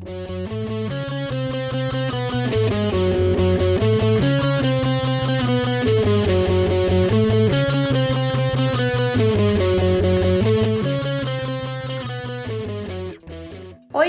Oi, 0.00 0.06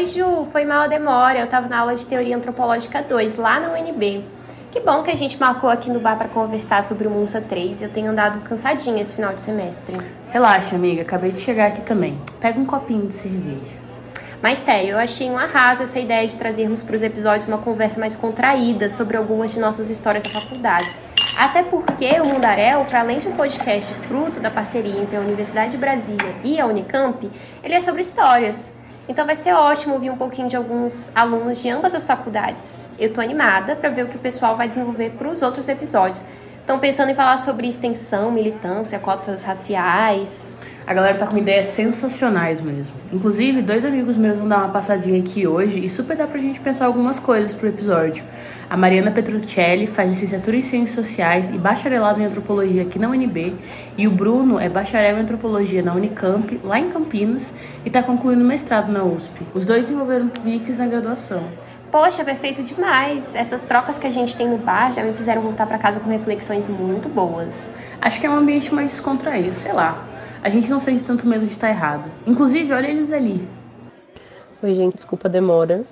Ju, 0.05 0.45
foi 0.51 0.63
mal 0.63 0.81
a 0.81 0.87
demora. 0.87 1.39
Eu 1.39 1.47
tava 1.47 1.67
na 1.67 1.79
aula 1.79 1.95
de 1.95 2.05
Teoria 2.05 2.37
Antropológica 2.37 3.01
2, 3.01 3.37
lá 3.37 3.59
na 3.59 3.73
UNB. 3.73 4.23
Que 4.71 4.79
bom 4.81 5.01
que 5.01 5.09
a 5.09 5.15
gente 5.15 5.39
marcou 5.39 5.71
aqui 5.71 5.89
no 5.89 5.99
bar 5.99 6.19
para 6.19 6.27
conversar 6.27 6.83
sobre 6.83 7.07
o 7.07 7.09
Munsa 7.09 7.41
3. 7.41 7.81
Eu 7.81 7.89
tenho 7.89 8.11
andado 8.11 8.43
cansadinha 8.43 9.01
esse 9.01 9.15
final 9.15 9.33
de 9.33 9.41
semestre. 9.41 9.97
Relaxa, 10.29 10.75
amiga, 10.75 11.01
acabei 11.01 11.31
de 11.31 11.39
chegar 11.39 11.65
aqui 11.69 11.81
também. 11.81 12.21
Pega 12.39 12.59
um 12.59 12.65
copinho 12.65 13.07
de 13.07 13.15
cerveja. 13.15 13.88
Mas 14.41 14.59
sério, 14.59 14.91
eu 14.91 14.97
achei 14.97 15.29
um 15.29 15.37
arraso 15.37 15.83
essa 15.83 15.99
ideia 15.99 16.25
de 16.25 16.37
trazermos 16.37 16.81
para 16.81 16.95
os 16.95 17.03
episódios 17.03 17.47
uma 17.47 17.57
conversa 17.57 17.99
mais 17.99 18.15
contraída 18.15 18.87
sobre 18.87 19.17
algumas 19.17 19.51
de 19.53 19.59
nossas 19.59 19.89
histórias 19.89 20.23
da 20.23 20.29
faculdade. 20.29 20.89
Até 21.37 21.61
porque 21.61 22.19
o 22.21 22.25
Mundaréu, 22.25 22.85
para 22.85 23.01
além 23.01 23.19
de 23.19 23.27
um 23.27 23.33
podcast 23.33 23.93
fruto 24.07 24.39
da 24.39 24.49
parceria 24.49 25.01
entre 25.01 25.17
a 25.17 25.19
Universidade 25.19 25.71
de 25.71 25.77
Brasília 25.77 26.35
e 26.41 26.59
a 26.59 26.65
Unicamp, 26.65 27.29
ele 27.61 27.73
é 27.73 27.79
sobre 27.81 27.99
histórias. 27.99 28.71
Então 29.09 29.25
vai 29.25 29.35
ser 29.35 29.53
ótimo 29.53 29.95
ouvir 29.95 30.09
um 30.09 30.17
pouquinho 30.17 30.47
de 30.47 30.55
alguns 30.55 31.11
alunos 31.13 31.61
de 31.61 31.69
ambas 31.69 31.93
as 31.93 32.05
faculdades. 32.05 32.89
Eu 32.97 33.11
tô 33.13 33.19
animada 33.19 33.75
para 33.75 33.89
ver 33.89 34.05
o 34.05 34.07
que 34.07 34.15
o 34.15 34.19
pessoal 34.19 34.55
vai 34.55 34.69
desenvolver 34.69 35.11
para 35.17 35.27
os 35.27 35.41
outros 35.41 35.67
episódios. 35.67 36.23
Estão 36.69 36.79
pensando 36.79 37.09
em 37.09 37.15
falar 37.15 37.37
sobre 37.37 37.67
extensão, 37.67 38.31
militância, 38.31 38.99
cotas 38.99 39.43
raciais. 39.43 40.55
A 40.85 40.93
galera 40.93 41.17
tá 41.17 41.25
com 41.25 41.35
ideias 41.35 41.65
sensacionais 41.65 42.61
mesmo. 42.61 42.93
Inclusive, 43.11 43.63
dois 43.63 43.83
amigos 43.83 44.15
meus 44.15 44.37
vão 44.37 44.47
dar 44.47 44.59
uma 44.59 44.69
passadinha 44.69 45.19
aqui 45.19 45.47
hoje 45.47 45.83
e 45.83 45.89
super 45.89 46.15
dá 46.15 46.27
pra 46.27 46.37
gente 46.39 46.59
pensar 46.59 46.85
algumas 46.85 47.19
coisas 47.19 47.55
pro 47.55 47.67
episódio. 47.67 48.23
A 48.69 48.77
Mariana 48.77 49.09
Petruccelli 49.09 49.87
faz 49.87 50.11
licenciatura 50.11 50.57
em 50.57 50.61
Ciências 50.61 51.07
Sociais 51.07 51.49
e 51.49 51.57
bacharelado 51.57 52.21
em 52.21 52.25
Antropologia 52.25 52.83
aqui 52.83 52.99
na 52.99 53.09
UNB. 53.09 53.55
E 53.97 54.07
o 54.07 54.11
Bruno 54.11 54.59
é 54.59 54.69
bacharel 54.69 55.17
em 55.17 55.21
Antropologia 55.21 55.81
na 55.81 55.95
Unicamp, 55.95 56.59
lá 56.63 56.79
em 56.79 56.91
Campinas, 56.91 57.51
e 57.83 57.89
tá 57.89 58.03
concluindo 58.03 58.43
mestrado 58.43 58.91
na 58.91 59.03
USP. 59.03 59.41
Os 59.55 59.65
dois 59.65 59.85
desenvolveram 59.85 60.27
PICs 60.27 60.77
na 60.77 60.85
graduação. 60.85 61.41
Poxa, 61.91 62.23
perfeito 62.23 62.61
demais! 62.61 63.33
Essas 63.33 63.63
trocas 63.63 63.97
que 63.97 64.05
a 64.05 64.11
gente 64.11 64.37
tem 64.37 64.47
no 64.47 64.59
bar 64.59 64.93
já 64.93 65.01
me 65.03 65.11
fizeram 65.11 65.41
voltar 65.41 65.65
para 65.65 65.79
casa 65.79 65.99
com 65.99 66.07
reflexões 66.09 66.67
muito 66.67 67.09
boas. 67.09 67.75
Acho 67.99 68.19
que 68.19 68.27
é 68.27 68.29
um 68.29 68.35
ambiente 68.35 68.71
mais 68.71 68.91
descontraído, 68.91 69.55
sei 69.55 69.73
lá. 69.73 70.05
A 70.43 70.49
gente 70.49 70.69
não 70.69 70.79
sente 70.79 71.03
tanto 71.03 71.27
medo 71.27 71.45
de 71.45 71.51
estar 71.51 71.69
errado. 71.69 72.11
Inclusive, 72.27 72.71
olha 72.73 72.87
eles 72.87 73.11
ali. 73.11 73.47
Oi, 74.61 74.75
gente, 74.75 74.95
desculpa 74.95 75.27
a 75.27 75.31
demora. 75.31 75.83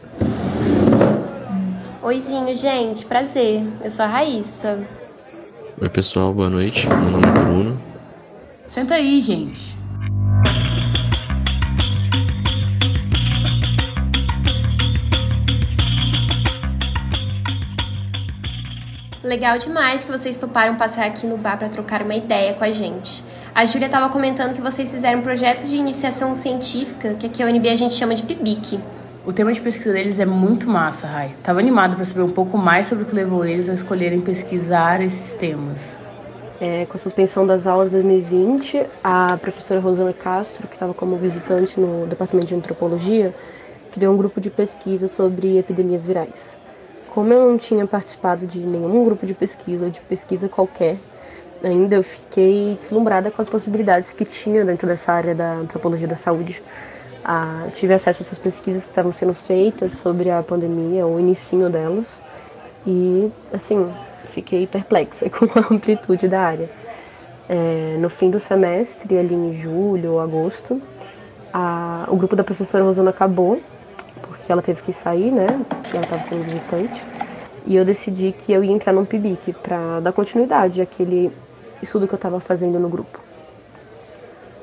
Oizinho, 2.04 2.56
gente, 2.56 3.06
prazer. 3.06 3.64
Eu 3.84 3.90
sou 3.90 4.06
a 4.06 4.08
Raíssa. 4.08 4.80
Oi, 5.82 5.90
pessoal, 5.90 6.34
boa 6.34 6.50
noite. 6.50 6.88
Meu 6.88 7.12
nome 7.12 7.28
é 7.28 7.32
Bruno. 7.32 7.82
Senta 8.68 8.96
aí, 8.96 9.20
gente. 9.20 9.77
Legal 19.28 19.58
demais 19.58 20.06
que 20.06 20.12
vocês 20.12 20.38
toparam 20.38 20.78
passar 20.78 21.06
aqui 21.06 21.28
no 21.28 21.36
bar 21.36 21.58
para 21.58 21.68
trocar 21.68 22.02
uma 22.02 22.16
ideia 22.16 22.54
com 22.54 22.64
a 22.64 22.72
gente. 22.72 23.22
A 23.54 23.66
Júlia 23.66 23.88
estava 23.88 24.08
comentando 24.08 24.56
que 24.56 24.62
vocês 24.62 24.90
fizeram 24.90 25.22
projetos 25.22 25.70
de 25.70 25.76
iniciação 25.76 26.34
científica, 26.34 27.14
que 27.14 27.26
aqui 27.26 27.44
a 27.44 27.46
UNB 27.46 27.68
a 27.68 27.76
gente 27.76 27.94
chama 27.96 28.16
de 28.16 28.24
PIBIC. 28.24 28.80
O 29.26 29.34
tema 29.34 29.52
de 29.52 29.60
pesquisa 29.60 29.92
deles 29.92 30.18
é 30.18 30.26
muito 30.26 30.70
massa, 30.70 31.08
Rai. 31.08 31.36
Tava 31.44 31.60
animado 31.60 31.98
para 31.98 32.06
saber 32.06 32.22
um 32.22 32.30
pouco 32.30 32.58
mais 32.58 32.88
sobre 32.88 33.04
o 33.04 33.08
que 33.08 33.14
levou 33.14 33.44
eles 33.44 33.68
a 33.68 33.74
escolherem 33.74 34.22
pesquisar 34.22 35.02
esses 35.02 35.34
temas. 35.34 35.78
É, 36.62 36.86
com 36.86 36.96
a 36.96 37.00
suspensão 37.00 37.46
das 37.46 37.68
aulas 37.68 37.90
de 37.90 37.98
2020, 37.98 38.86
a 39.04 39.38
professora 39.42 39.82
Rosana 39.82 40.14
Castro, 40.14 40.70
que 40.70 40.76
estava 40.76 40.94
como 40.94 41.18
visitante 41.18 41.78
no 41.78 42.08
departamento 42.08 42.48
de 42.48 42.56
antropologia, 42.56 43.36
criou 43.92 44.14
um 44.14 44.18
grupo 44.18 44.40
de 44.40 44.50
pesquisa 44.50 45.10
sobre 45.10 45.58
epidemias 45.58 46.06
virais. 46.06 46.58
Como 47.18 47.34
eu 47.34 47.50
não 47.50 47.58
tinha 47.58 47.88
participado 47.88 48.46
de 48.46 48.60
nenhum 48.60 49.04
grupo 49.04 49.26
de 49.26 49.34
pesquisa 49.34 49.86
ou 49.86 49.92
de 49.92 50.00
pesquisa 50.02 50.48
qualquer, 50.48 51.00
ainda 51.64 51.96
eu 51.96 52.04
fiquei 52.04 52.78
deslumbrada 52.80 53.32
com 53.32 53.42
as 53.42 53.50
possibilidades 53.50 54.14
que 54.14 54.24
tinha 54.24 54.64
dentro 54.64 54.88
dessa 54.88 55.14
área 55.14 55.34
da 55.34 55.54
antropologia 55.54 56.08
da 56.08 56.16
saúde. 56.16 56.62
Ah, 57.26 57.70
tive 57.74 57.96
acesso 57.96 58.22
a 58.22 58.24
essas 58.24 58.38
pesquisas 58.38 58.84
que 58.84 58.92
estavam 58.92 59.12
sendo 59.12 59.34
feitas 59.34 59.94
sobre 59.94 60.30
a 60.30 60.44
pandemia, 60.44 61.08
o 61.08 61.20
inicinho 61.20 61.72
delas, 61.72 62.24
e 62.86 63.32
assim 63.52 63.92
fiquei 64.32 64.68
perplexa 64.68 65.28
com 65.34 65.46
a 65.46 65.74
amplitude 65.74 66.28
da 66.28 66.42
área. 66.42 66.70
É, 67.50 67.98
no 68.00 68.12
fim 68.12 68.30
do 68.30 68.40
semestre, 68.40 69.18
ali 69.18 69.34
em 69.34 69.60
julho 69.60 70.12
ou 70.12 70.20
agosto, 70.20 70.80
a, 71.52 72.06
o 72.10 72.16
grupo 72.16 72.36
da 72.36 72.44
professora 72.44 72.84
Rosana 72.84 73.10
acabou 73.10 73.60
porque 74.48 74.54
ela 74.54 74.62
teve 74.62 74.82
que 74.82 74.94
sair, 74.94 75.30
né? 75.30 75.66
Ela 75.92 76.04
estava 76.04 76.24
como 76.24 76.42
visitante. 76.42 77.06
E 77.66 77.76
eu 77.76 77.84
decidi 77.84 78.32
que 78.32 78.54
eu 78.54 78.64
ia 78.64 78.72
entrar 78.72 78.94
num 78.94 79.06
PIBIC 79.06 79.52
para 79.62 80.00
dar 80.00 80.14
continuidade 80.14 80.82
àquele 80.82 81.36
estudo 81.82 82.08
que 82.08 82.14
eu 82.14 82.18
estava 82.18 82.40
fazendo 82.40 82.80
no 82.80 82.88
grupo. 82.88 83.20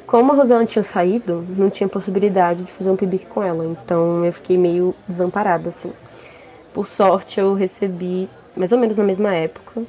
Como 0.06 0.33
a 0.33 0.37
Rosana 0.37 0.65
tinha 0.65 0.83
saído, 0.83 1.44
não 1.50 1.69
tinha 1.69 1.87
possibilidade 1.89 2.65
de 2.65 2.73
fazer 2.73 2.91
um 2.91 2.97
PIBIC 2.97 3.27
com 3.27 3.43
ela, 3.43 3.67
então 3.67 4.25
eu 4.25 4.33
fiquei 4.33 4.56
meio 4.56 4.94
desamparada, 5.06 5.69
assim. 5.69 5.93
Por 6.73 6.87
sorte, 6.87 7.41
eu 7.41 7.55
recebi, 7.55 8.31
mais 8.56 8.73
ou 8.73 8.78
menos 8.78 8.97
na 8.97 9.05
mesma 9.05 9.34
época, 9.34 9.83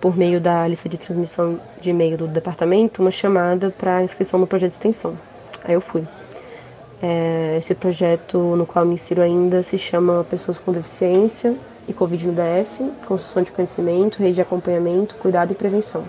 por 0.00 0.16
meio 0.16 0.40
da 0.40 0.66
lista 0.68 0.88
de 0.88 0.98
transmissão 0.98 1.60
de 1.80 1.90
e-mail 1.90 2.16
do 2.18 2.28
departamento, 2.28 3.02
uma 3.02 3.10
chamada 3.10 3.70
para 3.70 4.02
inscrição 4.02 4.40
no 4.40 4.46
projeto 4.46 4.70
de 4.70 4.76
extensão. 4.76 5.20
Aí 5.64 5.74
eu 5.74 5.80
fui. 5.82 6.08
É, 7.00 7.56
esse 7.58 7.74
projeto 7.74 8.38
no 8.56 8.66
qual 8.66 8.84
me 8.84 8.94
insiro 8.94 9.22
ainda 9.22 9.62
se 9.62 9.78
chama 9.78 10.26
Pessoas 10.28 10.58
com 10.58 10.72
Deficiência 10.72 11.54
e 11.86 11.92
Covid 11.92 12.26
no 12.26 12.32
DF, 12.32 12.90
Construção 13.06 13.42
de 13.42 13.52
Conhecimento, 13.52 14.18
Rede 14.18 14.34
de 14.34 14.40
Acompanhamento, 14.40 15.14
Cuidado 15.16 15.52
e 15.52 15.54
Prevenção. 15.54 16.04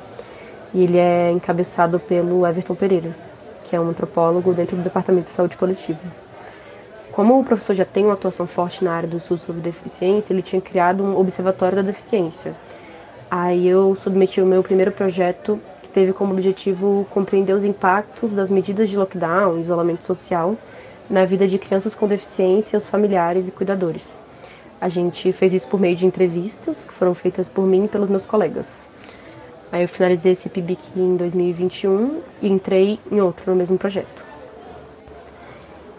E 0.73 0.83
ele 0.83 0.97
é 0.97 1.31
encabeçado 1.31 1.99
pelo 1.99 2.45
Everton 2.45 2.75
Pereira, 2.75 3.15
que 3.63 3.75
é 3.75 3.79
um 3.79 3.89
antropólogo 3.89 4.53
dentro 4.53 4.75
do 4.75 4.83
Departamento 4.83 5.25
de 5.25 5.35
Saúde 5.35 5.57
Coletiva. 5.57 6.01
Como 7.11 7.39
o 7.39 7.43
professor 7.43 7.75
já 7.75 7.85
tem 7.85 8.05
uma 8.05 8.13
atuação 8.13 8.47
forte 8.47 8.83
na 8.83 8.91
área 8.91 9.09
do 9.09 9.17
estudo 9.17 9.41
sobre 9.41 9.61
deficiência, 9.61 10.33
ele 10.33 10.41
tinha 10.41 10.61
criado 10.61 11.03
um 11.03 11.17
observatório 11.17 11.75
da 11.75 11.81
deficiência. 11.81 12.55
Aí 13.29 13.67
eu 13.67 13.95
submeti 13.95 14.41
o 14.41 14.45
meu 14.45 14.63
primeiro 14.63 14.91
projeto, 14.91 15.59
que 15.83 15.89
teve 15.89 16.13
como 16.13 16.33
objetivo 16.33 17.05
compreender 17.11 17.53
os 17.53 17.63
impactos 17.63 18.33
das 18.33 18.49
medidas 18.49 18.89
de 18.89 18.97
lockdown, 18.97 19.59
isolamento 19.59 20.03
social, 20.03 20.55
na 21.09 21.25
vida 21.25 21.47
de 21.47 21.57
crianças 21.57 21.95
com 21.95 22.07
deficiência, 22.07 22.77
os 22.77 22.89
familiares 22.89 23.47
e 23.47 23.51
cuidadores. 23.51 24.07
A 24.79 24.87
gente 24.87 25.33
fez 25.33 25.53
isso 25.53 25.67
por 25.67 25.79
meio 25.79 25.95
de 25.95 26.05
entrevistas 26.05 26.85
que 26.85 26.93
foram 26.93 27.13
feitas 27.15 27.49
por 27.49 27.65
mim 27.65 27.85
e 27.85 27.87
pelos 27.87 28.09
meus 28.09 28.25
colegas. 28.25 28.87
Aí 29.71 29.81
eu 29.81 29.89
finalizei 29.89 30.31
esse 30.31 30.49
PIBIC 30.49 30.81
em 30.95 31.17
2021 31.17 32.21
e 32.41 32.47
entrei 32.47 32.99
em 33.11 33.19
outro 33.19 33.51
no 33.51 33.57
mesmo 33.57 33.77
projeto. 33.77 34.23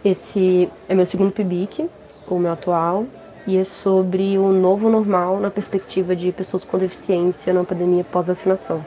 Esse 0.04 0.68
é 0.88 0.94
meu 0.94 1.04
segundo 1.04 1.30
PIBIC, 1.30 1.88
o 2.26 2.38
meu 2.38 2.52
atual, 2.52 3.06
e 3.46 3.56
é 3.56 3.64
sobre 3.64 4.38
o 4.38 4.48
novo 4.52 4.88
normal 4.88 5.38
na 5.40 5.50
perspectiva 5.50 6.16
de 6.16 6.32
pessoas 6.32 6.64
com 6.64 6.78
deficiência 6.78 7.52
na 7.52 7.64
pandemia 7.64 8.04
pós-vacinação. 8.04 8.84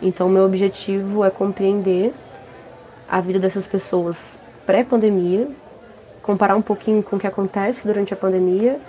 Então, 0.00 0.28
meu 0.28 0.44
objetivo 0.44 1.24
é 1.24 1.30
compreender 1.30 2.14
a 3.08 3.20
vida 3.20 3.38
dessas 3.38 3.66
pessoas 3.66 4.38
pré-pandemia, 4.66 5.48
comparar 6.22 6.56
um 6.56 6.62
pouquinho 6.62 7.02
com 7.02 7.16
o 7.16 7.18
que 7.18 7.26
acontece 7.26 7.86
durante 7.86 8.12
a 8.12 8.16
pandemia 8.16 8.80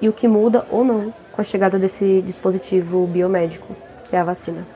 e 0.00 0.08
o 0.08 0.12
que 0.12 0.26
muda 0.28 0.66
ou 0.70 0.84
não 0.84 1.12
com 1.32 1.40
a 1.40 1.44
chegada 1.44 1.78
desse 1.78 2.22
dispositivo 2.22 3.06
biomédico, 3.06 3.76
que 4.08 4.16
é 4.16 4.18
a 4.18 4.24
vacina. 4.24 4.66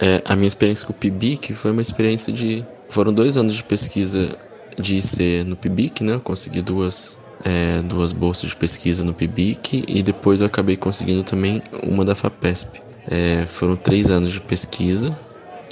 É, 0.00 0.20
a 0.24 0.34
minha 0.34 0.48
experiência 0.48 0.86
com 0.86 0.92
o 0.92 0.96
PIBIC 0.96 1.54
foi 1.54 1.70
uma 1.70 1.82
experiência 1.82 2.32
de. 2.32 2.64
Foram 2.88 3.12
dois 3.12 3.36
anos 3.36 3.54
de 3.54 3.64
pesquisa 3.64 4.36
de 4.78 4.98
IC 4.98 5.44
no 5.44 5.56
PIBIC, 5.56 6.02
né? 6.02 6.14
Eu 6.14 6.20
consegui 6.20 6.60
duas, 6.60 7.18
é, 7.44 7.80
duas 7.82 8.12
bolsas 8.12 8.50
de 8.50 8.56
pesquisa 8.56 9.04
no 9.04 9.14
PIBIC 9.14 9.84
e 9.88 10.02
depois 10.02 10.40
eu 10.40 10.46
acabei 10.46 10.76
conseguindo 10.76 11.22
também 11.22 11.62
uma 11.82 12.04
da 12.04 12.14
FAPESP. 12.14 12.82
É, 13.08 13.46
foram 13.46 13.76
três 13.76 14.10
anos 14.10 14.32
de 14.32 14.40
pesquisa 14.40 15.16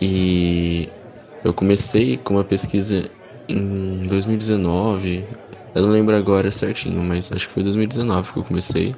e 0.00 0.88
eu 1.44 1.52
comecei 1.52 2.16
com 2.16 2.34
uma 2.34 2.44
pesquisa 2.44 3.04
em 3.52 4.06
2019. 4.06 5.26
Eu 5.74 5.82
não 5.82 5.90
lembro 5.90 6.16
agora 6.16 6.50
certinho, 6.50 7.02
mas 7.02 7.32
acho 7.32 7.46
que 7.48 7.54
foi 7.54 7.62
2019 7.62 8.32
que 8.32 8.38
eu 8.38 8.44
comecei. 8.44 8.94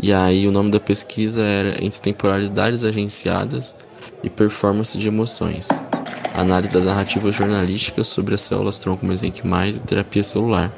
E 0.00 0.12
aí 0.12 0.46
o 0.46 0.52
nome 0.52 0.70
da 0.70 0.78
pesquisa 0.78 1.42
era 1.42 1.84
Entre 1.84 2.00
Temporalidades 2.00 2.84
Agenciadas 2.84 3.74
e 4.22 4.30
Performance 4.30 4.96
de 4.96 5.08
Emoções. 5.08 5.84
Análise 6.34 6.72
das 6.72 6.84
narrativas 6.84 7.34
jornalísticas 7.34 8.06
sobre 8.08 8.34
as 8.34 8.42
células 8.42 8.78
tronco 8.78 9.04
mesenquimais 9.04 9.76
e 9.76 9.82
terapia 9.82 10.22
celular. 10.22 10.72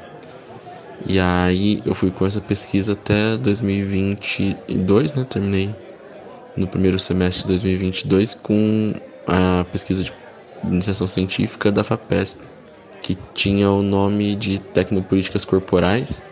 E 1.05 1.19
aí 1.19 1.81
eu 1.85 1.93
fui 1.93 2.09
com 2.09 2.25
essa 2.25 2.41
pesquisa 2.41 2.93
até 2.93 3.37
2022, 3.37 5.13
né? 5.13 5.23
Terminei 5.23 5.75
no 6.55 6.67
primeiro 6.67 6.97
semestre 6.99 7.43
de 7.43 7.47
2022 7.49 8.33
com 8.35 8.93
a 9.27 9.65
pesquisa 9.71 10.03
de 10.03 10.13
iniciação 10.63 11.07
científica 11.07 11.71
da 11.71 11.83
FAPESP, 11.83 12.41
que 13.01 13.17
tinha 13.33 13.69
o 13.69 13.81
nome 13.81 14.35
de 14.35 14.59
Tecnopolíticas 14.59 15.43
Corporais, 15.43 16.23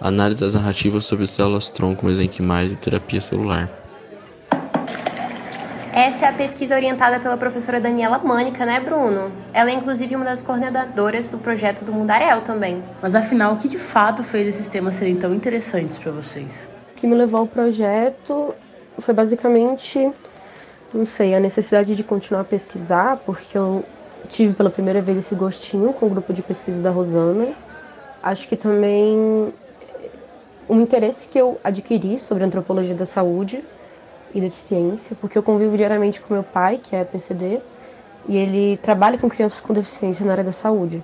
Análise 0.00 0.42
das 0.42 0.54
Narrativas 0.54 1.06
sobre 1.06 1.26
Células 1.26 1.70
Tronco, 1.70 2.04
Mesenquimais 2.04 2.72
e 2.72 2.76
Terapia 2.76 3.20
Celular. 3.20 3.70
Essa 5.94 6.26
é 6.26 6.28
a 6.28 6.32
pesquisa 6.32 6.74
orientada 6.74 7.18
pela 7.18 7.38
professora 7.38 7.80
Daniela 7.80 8.18
Mânica, 8.18 8.66
né, 8.66 8.78
Bruno? 8.78 9.32
Ela 9.54 9.70
é 9.70 9.72
inclusive 9.72 10.14
uma 10.14 10.26
das 10.26 10.42
coordenadoras 10.42 11.30
do 11.30 11.38
projeto 11.38 11.86
do 11.86 11.92
Mundarel 11.92 12.42
também. 12.42 12.84
Mas 13.00 13.14
afinal, 13.14 13.54
o 13.54 13.56
que 13.56 13.66
de 13.66 13.78
fato 13.78 14.22
fez 14.22 14.46
esses 14.48 14.68
temas 14.68 14.96
serem 14.96 15.16
tão 15.16 15.32
interessantes 15.32 15.96
para 15.96 16.12
vocês? 16.12 16.68
O 16.92 16.96
que 16.96 17.06
me 17.06 17.14
levou 17.14 17.40
ao 17.40 17.46
projeto 17.46 18.54
foi 18.98 19.14
basicamente, 19.14 20.12
não 20.92 21.06
sei, 21.06 21.34
a 21.34 21.40
necessidade 21.40 21.96
de 21.96 22.04
continuar 22.04 22.42
a 22.42 22.44
pesquisar, 22.44 23.16
porque 23.24 23.56
eu 23.56 23.82
tive 24.28 24.54
pela 24.54 24.70
primeira 24.70 25.00
vez 25.00 25.18
esse 25.18 25.34
gostinho 25.34 25.92
com 25.92 26.06
o 26.06 26.10
grupo 26.10 26.32
de 26.32 26.42
pesquisa 26.42 26.82
da 26.82 26.90
Rosana. 26.90 27.54
Acho 28.22 28.48
que 28.48 28.56
também 28.56 29.52
um 30.68 30.80
interesse 30.80 31.28
que 31.28 31.38
eu 31.38 31.60
adquiri 31.62 32.18
sobre 32.18 32.44
antropologia 32.44 32.94
da 32.94 33.06
saúde 33.06 33.62
e 34.34 34.40
deficiência, 34.40 35.16
porque 35.20 35.38
eu 35.38 35.42
convivo 35.42 35.76
diariamente 35.76 36.20
com 36.20 36.34
meu 36.34 36.42
pai, 36.42 36.78
que 36.82 36.96
é 36.96 37.04
PCD, 37.04 37.60
e 38.28 38.36
ele 38.36 38.76
trabalha 38.78 39.16
com 39.16 39.28
crianças 39.28 39.60
com 39.60 39.72
deficiência 39.72 40.26
na 40.26 40.32
área 40.32 40.44
da 40.44 40.52
saúde. 40.52 41.02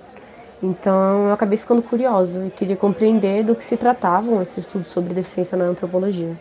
Então 0.61 1.27
eu 1.27 1.33
acabei 1.33 1.57
ficando 1.57 1.81
curiosa 1.81 2.45
e 2.45 2.49
queria 2.49 2.75
compreender 2.75 3.43
do 3.43 3.55
que 3.55 3.63
se 3.63 3.75
tratavam 3.75 4.41
esses 4.41 4.59
estudos 4.59 4.89
sobre 4.89 5.13
deficiência 5.13 5.57
na 5.57 5.65
antropologia. 5.65 6.37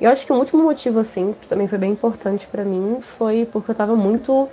E 0.00 0.04
eu 0.04 0.10
acho 0.10 0.26
que 0.26 0.32
o 0.32 0.36
último 0.36 0.62
motivo, 0.62 0.98
assim, 0.98 1.34
que 1.40 1.48
também 1.48 1.66
foi 1.66 1.78
bem 1.78 1.92
importante 1.92 2.46
para 2.46 2.64
mim, 2.64 2.98
foi 3.00 3.48
porque 3.50 3.70
eu 3.70 3.72
estava 3.72 3.94
muito, 3.96 4.48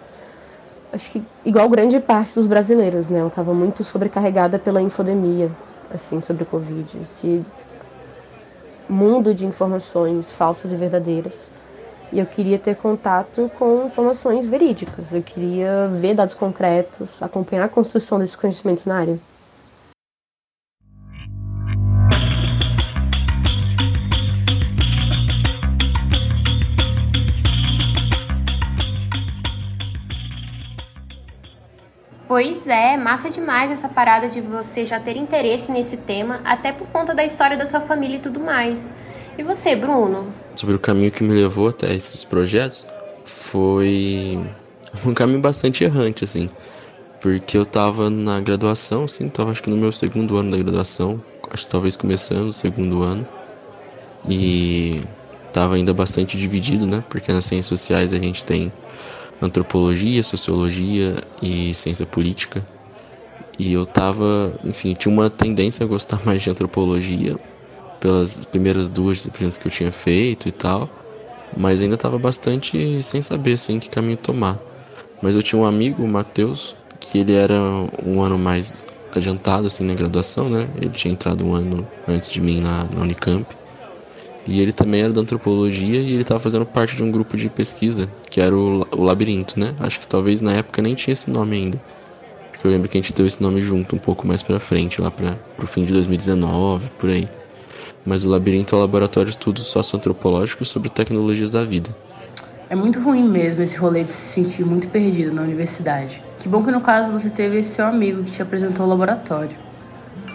acho 0.93 1.11
que 1.11 1.29
igual 1.43 1.69
grande 1.69 1.99
parte 1.99 2.33
dos 2.35 2.47
brasileiros, 2.47 3.09
né? 3.09 3.21
Eu 3.21 3.27
estava 3.29 3.53
muito 3.53 3.83
sobrecarregada 3.83 4.59
pela 4.59 4.81
infodemia, 4.81 5.57
assim, 5.89 6.21
sobre 6.21 6.43
o 6.43 6.47
Covid. 6.47 6.99
Esse 6.99 7.45
mundo 8.87 9.33
de 9.33 9.45
informações 9.45 10.33
falsas 10.33 10.71
e 10.71 10.75
verdadeiras. 10.77 11.51
E 12.11 12.19
eu 12.19 12.27
queria 12.27 12.59
ter 12.59 12.75
contato 12.77 13.49
com 13.51 13.85
informações 13.85 14.47
verídicas. 14.47 15.11
Eu 15.13 15.23
queria 15.23 15.89
ver 15.89 16.15
dados 16.15 16.35
concretos, 16.35 17.21
acompanhar 17.23 17.65
a 17.65 17.69
construção 17.69 18.19
desses 18.19 18.35
conhecimentos 18.37 18.85
na 18.85 18.97
área. 18.99 19.21
Pois 32.33 32.68
é, 32.68 32.97
massa 32.97 33.30
demais 33.30 33.69
essa 33.69 33.88
parada 33.88 34.27
de 34.27 34.41
você 34.41 34.83
já 34.83 35.00
ter 35.00 35.15
interesse 35.18 35.71
nesse 35.71 35.97
tema, 35.97 36.41
até 36.44 36.71
por 36.71 36.88
conta 36.88 37.13
da 37.13 37.24
história 37.24 37.56
da 37.56 37.63
sua 37.63 37.80
família 37.80 38.18
e 38.18 38.19
tudo 38.19 38.39
mais. 38.39 38.91
E 39.38 39.44
você, 39.44 39.75
Bruno? 39.75 40.33
Sobre 40.56 40.74
o 40.74 40.80
caminho 40.80 41.12
que 41.12 41.24
me 41.24 41.31
levou 41.31 41.68
até 41.68 41.94
esses 41.94 42.24
projetos, 42.24 42.88
foi 43.24 44.44
um 45.06 45.13
caminho 45.13 45.41
bastante 45.41 45.83
errante, 45.83 46.24
assim. 46.24 46.50
Porque 47.21 47.56
eu 47.56 47.68
tava 47.68 48.09
na 48.09 48.39
graduação, 48.39 49.03
assim, 49.03 49.29
tava 49.29 49.51
acho 49.51 49.62
que 49.62 49.69
no 49.69 49.77
meu 49.77 49.91
segundo 49.91 50.36
ano 50.36 50.50
da 50.50 50.57
graduação, 50.57 51.21
acho 51.51 51.65
que 51.65 51.71
talvez 51.71 51.95
começando 51.95 52.47
o 52.47 52.53
segundo 52.53 53.03
ano. 53.03 53.27
E 54.27 55.03
tava 55.51 55.75
ainda 55.75 55.94
bastante 55.94 56.36
dividido, 56.36 56.88
né? 56.88 57.03
Porque 57.07 57.31
nas 57.31 57.45
ciências 57.45 57.68
sociais 57.68 58.12
a 58.12 58.18
gente 58.18 58.44
tem 58.44 58.74
antropologia, 59.45 60.23
sociologia 60.23 61.17
e 61.41 61.73
ciência 61.73 62.05
política. 62.05 62.65
E 63.59 63.73
eu 63.73 63.85
tava, 63.85 64.57
enfim, 64.63 64.93
tinha 64.93 65.11
uma 65.13 65.29
tendência 65.29 65.83
a 65.83 65.87
gostar 65.87 66.21
mais 66.25 66.41
de 66.41 66.49
antropologia 66.49 67.37
pelas 67.99 68.45
primeiras 68.45 68.89
duas 68.89 69.17
disciplinas 69.17 69.57
que 69.57 69.67
eu 69.67 69.71
tinha 69.71 69.91
feito 69.91 70.47
e 70.49 70.51
tal, 70.51 70.93
mas 71.55 71.81
ainda 71.81 71.97
tava 71.97 72.19
bastante 72.19 73.01
sem 73.03 73.21
saber 73.21 73.53
assim 73.53 73.79
que 73.79 73.89
caminho 73.89 74.17
tomar. 74.17 74.61
Mas 75.21 75.35
eu 75.35 75.43
tinha 75.43 75.59
um 75.59 75.65
amigo, 75.65 76.03
o 76.03 76.07
Matheus, 76.07 76.75
que 76.99 77.19
ele 77.19 77.33
era 77.33 77.55
um 78.03 78.21
ano 78.21 78.37
mais 78.37 78.83
adiantado 79.11 79.67
assim 79.67 79.85
na 79.85 79.93
graduação, 79.95 80.49
né? 80.49 80.69
Ele 80.75 80.91
tinha 80.91 81.13
entrado 81.13 81.45
um 81.45 81.53
ano 81.53 81.87
antes 82.07 82.31
de 82.31 82.41
mim 82.41 82.61
na, 82.61 82.85
na 82.85 83.01
Unicamp. 83.03 83.55
E 84.45 84.59
ele 84.59 84.73
também 84.73 85.01
era 85.01 85.13
da 85.13 85.21
antropologia 85.21 85.99
e 85.99 86.13
ele 86.13 86.21
estava 86.21 86.39
fazendo 86.39 86.65
parte 86.65 86.95
de 86.95 87.03
um 87.03 87.09
grupo 87.09 87.37
de 87.37 87.49
pesquisa, 87.49 88.09
que 88.29 88.41
era 88.41 88.55
o, 88.55 88.85
o 88.91 89.03
Labirinto, 89.03 89.57
né? 89.57 89.73
Acho 89.79 89.99
que 89.99 90.07
talvez 90.07 90.41
na 90.41 90.53
época 90.53 90.81
nem 90.81 90.93
tinha 90.95 91.13
esse 91.13 91.29
nome 91.29 91.55
ainda. 91.55 91.81
Porque 92.51 92.67
eu 92.67 92.71
lembro 92.71 92.89
que 92.89 92.97
a 92.97 93.01
gente 93.01 93.13
deu 93.13 93.25
esse 93.25 93.41
nome 93.41 93.61
junto 93.61 93.95
um 93.95 93.99
pouco 93.99 94.27
mais 94.27 94.43
pra 94.43 94.59
frente, 94.59 95.01
lá 95.01 95.09
para 95.09 95.31
pro 95.55 95.65
fim 95.65 95.85
de 95.85 95.93
2019, 95.93 96.89
por 96.97 97.09
aí. 97.09 97.27
Mas 98.05 98.25
o 98.25 98.29
Labirinto 98.29 98.75
é 98.75 98.77
um 98.77 98.81
laboratório 98.81 99.29
de 99.29 99.37
estudos 99.37 99.65
socioantropológicos 99.67 100.69
sobre 100.69 100.89
tecnologias 100.89 101.51
da 101.51 101.63
vida. 101.63 101.89
É 102.69 102.75
muito 102.75 102.99
ruim 102.99 103.23
mesmo 103.23 103.61
esse 103.61 103.77
rolê 103.77 104.03
de 104.03 104.09
se 104.09 104.33
sentir 104.33 104.65
muito 104.65 104.89
perdido 104.89 105.31
na 105.31 105.41
universidade. 105.41 106.21
Que 106.39 106.49
bom 106.49 106.63
que 106.63 106.71
no 106.71 106.81
caso 106.81 107.11
você 107.11 107.29
teve 107.29 107.59
esse 107.59 107.75
seu 107.75 107.85
amigo 107.85 108.23
que 108.23 108.31
te 108.31 108.41
apresentou 108.41 108.85
o 108.85 108.89
laboratório. 108.89 109.55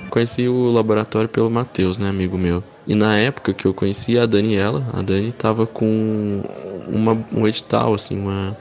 Conheci 0.09 0.49
o 0.49 0.71
laboratório 0.71 1.29
pelo 1.29 1.51
Matheus, 1.51 1.99
né, 1.99 2.09
amigo 2.09 2.39
meu. 2.39 2.63
E 2.89 2.95
na 2.95 3.19
época 3.19 3.53
que 3.53 3.67
eu 3.67 3.75
conheci 3.75 4.19
a 4.19 4.25
Daniela, 4.25 4.83
a 4.95 5.03
Dani 5.03 5.31
tava 5.31 5.67
com 5.67 6.41
uma, 6.89 7.23
um 7.37 7.47
edital, 7.47 7.93
assim, 7.93 8.19
uma, 8.19 8.57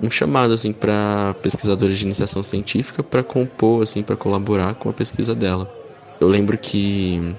um 0.00 0.08
chamado, 0.08 0.54
assim, 0.54 0.72
para 0.72 1.34
pesquisadores 1.42 1.98
de 1.98 2.04
iniciação 2.04 2.44
científica 2.44 3.02
para 3.02 3.24
compor, 3.24 3.82
assim, 3.82 4.04
para 4.04 4.16
colaborar 4.16 4.76
com 4.76 4.88
a 4.88 4.92
pesquisa 4.92 5.34
dela. 5.34 5.68
Eu 6.20 6.28
lembro 6.28 6.56
que 6.56 7.34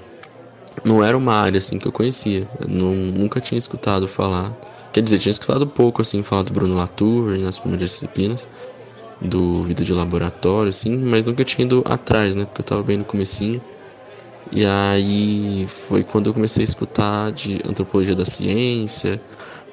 não 0.83 1.01
era 1.01 1.17
uma 1.17 1.33
área, 1.33 1.59
assim, 1.59 1.79
que 1.79 1.87
eu 1.87 1.93
conhecia. 1.93 2.45
Eu 2.59 2.67
não, 2.67 2.93
nunca 2.93 3.39
tinha 3.39 3.57
escutado 3.57 4.05
falar. 4.05 4.51
Quer 4.91 5.01
dizer, 5.01 5.17
tinha 5.17 5.31
escutado 5.31 5.65
pouco, 5.65 6.01
assim, 6.01 6.21
falar 6.21 6.43
do 6.43 6.51
Bruno 6.51 6.75
Latour 6.75 7.37
nas 7.39 7.57
primeiras 7.57 7.89
disciplinas, 7.89 8.49
do 9.21 9.63
vida 9.63 9.85
de 9.85 9.93
laboratório, 9.93 10.71
assim, 10.71 10.97
mas 10.97 11.25
nunca 11.25 11.45
tinha 11.45 11.65
ido 11.65 11.81
atrás, 11.87 12.35
né, 12.35 12.43
porque 12.43 12.59
eu 12.59 12.65
tava 12.65 12.83
bem 12.83 12.97
no 12.97 13.05
comecinho. 13.05 13.61
E 14.49 14.65
aí 14.65 15.65
foi 15.67 16.03
quando 16.03 16.27
eu 16.27 16.33
comecei 16.33 16.63
a 16.63 16.65
escutar 16.65 17.31
de 17.31 17.59
antropologia 17.65 18.15
da 18.15 18.25
ciência, 18.25 19.21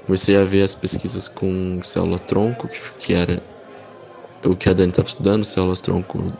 comecei 0.04 0.36
a 0.36 0.44
ver 0.44 0.62
as 0.62 0.74
pesquisas 0.74 1.28
com 1.28 1.80
célula-tronco, 1.82 2.68
que 2.98 3.12
era 3.12 3.42
o 4.44 4.56
que 4.56 4.68
a 4.68 4.72
Dani 4.72 4.90
estava 4.90 5.08
estudando, 5.08 5.44
células-tronco, 5.44 6.32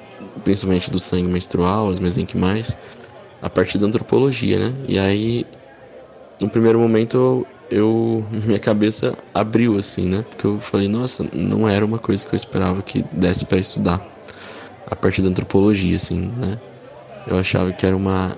principalmente 0.44 0.90
do 0.90 0.98
sangue 1.00 1.28
menstrual, 1.28 1.90
as 1.90 1.98
mesenquimais, 1.98 2.78
a 3.40 3.50
partir 3.50 3.78
da 3.78 3.86
antropologia, 3.86 4.58
né? 4.58 4.74
E 4.86 4.98
aí, 4.98 5.46
no 6.40 6.48
primeiro 6.48 6.78
momento, 6.78 7.46
eu, 7.70 8.26
minha 8.46 8.58
cabeça 8.58 9.16
abriu, 9.34 9.76
assim, 9.78 10.06
né? 10.06 10.24
Porque 10.28 10.46
eu 10.46 10.58
falei, 10.60 10.88
nossa, 10.88 11.28
não 11.32 11.68
era 11.68 11.84
uma 11.84 11.98
coisa 11.98 12.26
que 12.26 12.34
eu 12.34 12.36
esperava 12.36 12.82
que 12.82 13.02
desse 13.02 13.44
para 13.46 13.58
estudar 13.58 14.04
a 14.86 14.96
partir 14.96 15.22
da 15.22 15.28
antropologia, 15.28 15.96
assim, 15.96 16.32
né? 16.36 16.58
Eu 17.28 17.38
achava 17.38 17.72
que 17.72 17.84
era 17.84 17.96
uma. 17.96 18.36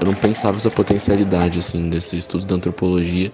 Eu 0.00 0.06
não 0.06 0.14
pensava 0.14 0.56
essa 0.56 0.70
potencialidade, 0.70 1.58
assim, 1.58 1.90
desse 1.90 2.16
estudo 2.16 2.46
da 2.46 2.54
antropologia 2.54 3.30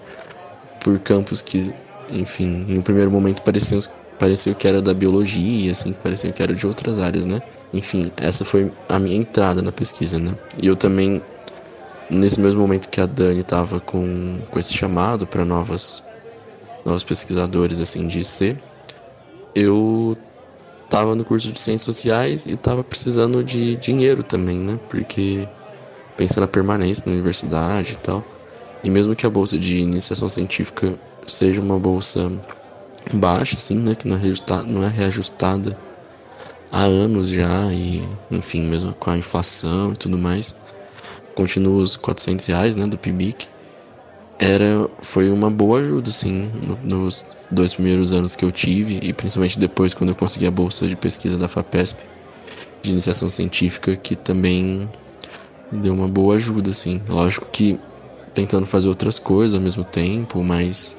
por 0.81 0.99
campos 0.99 1.43
que, 1.43 1.73
enfim, 2.11 2.65
no 2.69 2.83
primeiro 2.83 3.11
momento 3.11 3.43
pareciam, 3.43 3.81
pareceu 4.19 4.55
que 4.55 4.67
era 4.67 4.81
da 4.81 4.95
biologia, 4.95 5.73
assim, 5.73 5.93
pareciam 5.93 6.33
que 6.33 6.43
era 6.43 6.55
de 6.55 6.67
outras 6.67 6.99
áreas, 6.99 7.27
né? 7.27 7.41
Enfim, 7.73 8.11
essa 8.17 8.45
foi 8.45 8.73
a 8.89 8.99
minha 8.99 9.17
entrada 9.17 9.61
na 9.61 9.71
pesquisa, 9.71 10.19
né? 10.19 10.35
E 10.61 10.67
eu 10.67 10.77
também, 10.77 11.23
nesse 12.09 12.41
mesmo 12.41 12.61
momento 12.61 12.89
que 12.89 13.01
a 13.01 13.07
Dani 13.07 13.41
estava 13.41 13.81
com, 13.81 14.41
com 14.51 14.59
esse 14.59 14.75
chamado 14.75 15.27
para 15.27 15.45
novas 15.45 16.03
novos 16.85 17.05
pesquisadores, 17.05 17.81
assim, 17.81 18.07
de 18.07 18.21
IC, 18.21 18.57
eu 19.55 20.17
estava 20.89 21.15
no 21.15 21.23
curso 21.23 21.53
de 21.53 21.61
Ciências 21.61 21.83
Sociais 21.83 22.47
e 22.47 22.55
estava 22.55 22.83
precisando 22.83 23.45
de 23.45 23.77
dinheiro 23.77 24.23
também, 24.23 24.59
né? 24.59 24.81
Porque 24.89 25.47
pensa 26.17 26.41
na 26.41 26.49
permanência 26.49 27.05
na 27.07 27.13
universidade 27.13 27.93
e 27.93 27.97
tal. 27.97 28.25
E 28.83 28.91
mesmo 28.91 29.15
que 29.15 29.27
a 29.27 29.31
bolsa 29.31 29.59
de 29.59 29.77
iniciação 29.77 30.29
científica 30.31 30.99
seja 31.27 31.61
uma 31.61 31.79
bolsa 31.79 32.33
baixa, 33.13 33.57
assim, 33.57 33.75
né? 33.75 33.95
Que 33.95 34.09
não 34.09 34.17
é 34.17 34.19
reajustada, 34.19 34.63
não 34.65 34.83
é 34.83 34.89
reajustada 34.89 35.79
há 36.73 36.83
anos 36.85 37.29
já 37.29 37.71
e, 37.71 38.03
enfim, 38.31 38.63
mesmo 38.63 38.95
com 38.95 39.11
a 39.11 39.19
inflação 39.19 39.93
e 39.93 39.97
tudo 39.97 40.17
mais, 40.17 40.57
continua 41.35 41.83
os 41.83 41.97
400 41.97 42.47
reais, 42.47 42.77
né? 42.77 42.87
Do 42.87 42.97
PIBIC 42.97 43.47
era 44.39 44.89
foi 45.01 45.31
uma 45.31 45.51
boa 45.51 45.81
ajuda 45.81 46.11
assim 46.11 46.51
no, 46.63 46.79
nos 46.99 47.27
dois 47.51 47.75
primeiros 47.75 48.13
anos 48.13 48.37
que 48.37 48.45
eu 48.45 48.53
tive 48.53 49.01
e 49.03 49.13
principalmente 49.13 49.59
depois 49.59 49.95
quando 49.95 50.11
eu 50.11 50.17
consegui 50.17 50.47
a 50.47 50.51
bolsa 50.51 50.87
de 50.87 50.95
pesquisa 50.97 51.37
da 51.37 51.49
Fapesp 51.49 51.99
de 52.83 52.91
iniciação 52.91 53.29
científica 53.31 53.97
que 53.97 54.15
também 54.15 54.89
deu 55.71 55.95
uma 55.95 56.09
boa 56.09 56.37
ajuda, 56.37 56.71
assim. 56.71 57.01
Lógico 57.09 57.47
que 57.51 57.79
tentando 58.35 58.67
fazer 58.67 58.89
outras 58.89 59.19
coisas 59.19 59.57
ao 59.57 59.63
mesmo 59.63 59.85
tempo, 59.85 60.43
mas 60.43 60.97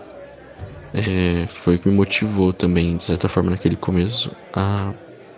é, 0.93 1.45
foi 1.47 1.75
o 1.75 1.79
que 1.79 1.87
me 1.87 1.95
motivou 1.95 2.51
também, 2.53 2.97
de 2.97 3.03
certa 3.03 3.29
forma, 3.29 3.49
naquele 3.51 3.75
começo, 3.75 4.31
a 4.53 4.93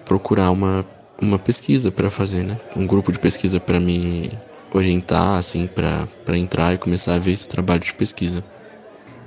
procurar 0.05 0.51
uma, 0.51 0.85
uma 1.21 1.37
pesquisa 1.37 1.91
para 1.91 2.09
fazer, 2.09 2.43
né? 2.43 2.57
Um 2.75 2.87
grupo 2.87 3.11
de 3.11 3.19
pesquisa 3.19 3.59
para 3.59 3.79
me 3.79 4.31
orientar, 4.73 5.37
assim, 5.37 5.67
para 5.67 6.37
entrar 6.37 6.73
e 6.73 6.77
começar 6.77 7.15
a 7.15 7.19
ver 7.19 7.31
esse 7.31 7.47
trabalho 7.47 7.81
de 7.81 7.93
pesquisa. 7.93 8.43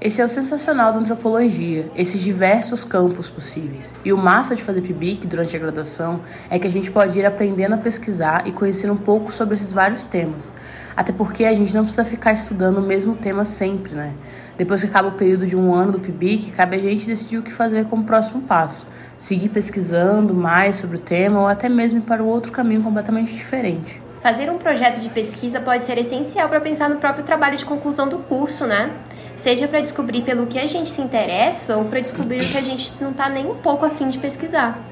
Esse 0.01 0.21
é 0.21 0.25
o 0.25 0.29
sensacional 0.29 0.93
da 0.93 0.99
antropologia, 0.99 1.91
esses 1.97 2.21
diversos 2.21 2.85
campos 2.85 3.31
possíveis. 3.31 3.95
E 4.05 4.13
o 4.13 4.19
massa 4.19 4.55
de 4.55 4.63
fazer 4.63 4.83
PIBIC 4.83 5.27
durante 5.27 5.57
a 5.57 5.59
graduação 5.59 6.21
é 6.51 6.59
que 6.59 6.67
a 6.67 6.71
gente 6.71 6.91
pode 6.91 7.19
ir 7.19 7.25
aprendendo 7.25 7.75
a 7.75 7.79
pesquisar 7.79 8.47
e 8.47 8.53
conhecer 8.53 8.91
um 8.91 8.99
pouco 8.99 9.33
sobre 9.33 9.55
esses 9.55 9.73
vários 9.73 10.05
temas. 10.05 10.53
Até 10.95 11.11
porque 11.11 11.47
a 11.47 11.55
gente 11.55 11.75
não 11.75 11.85
precisa 11.85 12.05
ficar 12.05 12.35
estudando 12.35 12.79
o 12.79 12.83
mesmo 12.83 13.17
tema 13.17 13.47
sempre, 13.47 13.95
né? 13.95 14.13
Depois 14.59 14.83
que 14.83 14.87
acaba 14.87 15.09
o 15.09 15.13
período 15.13 15.47
de 15.47 15.57
um 15.57 15.75
ano 15.75 15.93
do 15.93 16.01
PIBIC, 16.01 16.53
cabe 16.53 16.77
a 16.77 16.81
gente 16.81 17.07
decidir 17.07 17.39
o 17.39 17.43
que 17.43 17.51
fazer 17.51 17.87
como 17.87 18.05
próximo 18.05 18.43
passo. 18.43 18.87
Seguir 19.17 19.49
pesquisando 19.49 20.35
mais 20.35 20.77
sobre 20.77 20.99
o 20.99 21.01
tema 21.01 21.41
ou 21.41 21.47
até 21.47 21.71
mesmo 21.71 22.03
para 22.03 22.23
outro 22.23 22.53
caminho 22.53 22.83
completamente 22.83 23.33
diferente. 23.33 24.04
Fazer 24.25 24.51
um 24.51 24.57
projeto 24.57 25.01
de 25.01 25.11
pesquisa 25.11 25.61
pode 25.61 25.85
ser 25.85 25.99
essencial 25.99 26.49
para 26.49 26.59
pensar 26.59 26.89
no 26.89 26.97
próprio 26.97 27.23
trabalho 27.27 27.59
de 27.59 27.65
conclusão 27.67 28.09
do 28.09 28.21
curso, 28.21 28.67
né? 28.67 28.91
Seja 29.37 29.69
para 29.69 29.83
descobrir 29.83 30.23
pelo 30.23 30.47
que 30.47 30.59
a 30.59 30.67
gente 30.67 30.89
se 30.89 31.03
interessa 31.03 31.77
ou 31.77 31.85
para 31.85 32.01
descobrir 32.01 32.41
o 32.43 32.51
que 32.51 32.57
a 32.57 32.63
gente 32.63 32.95
não 33.03 33.11
está 33.11 33.29
nem 33.29 33.45
um 33.45 33.57
pouco 33.57 33.85
afim 33.85 34.09
de 34.09 34.17
pesquisar. 34.17 34.83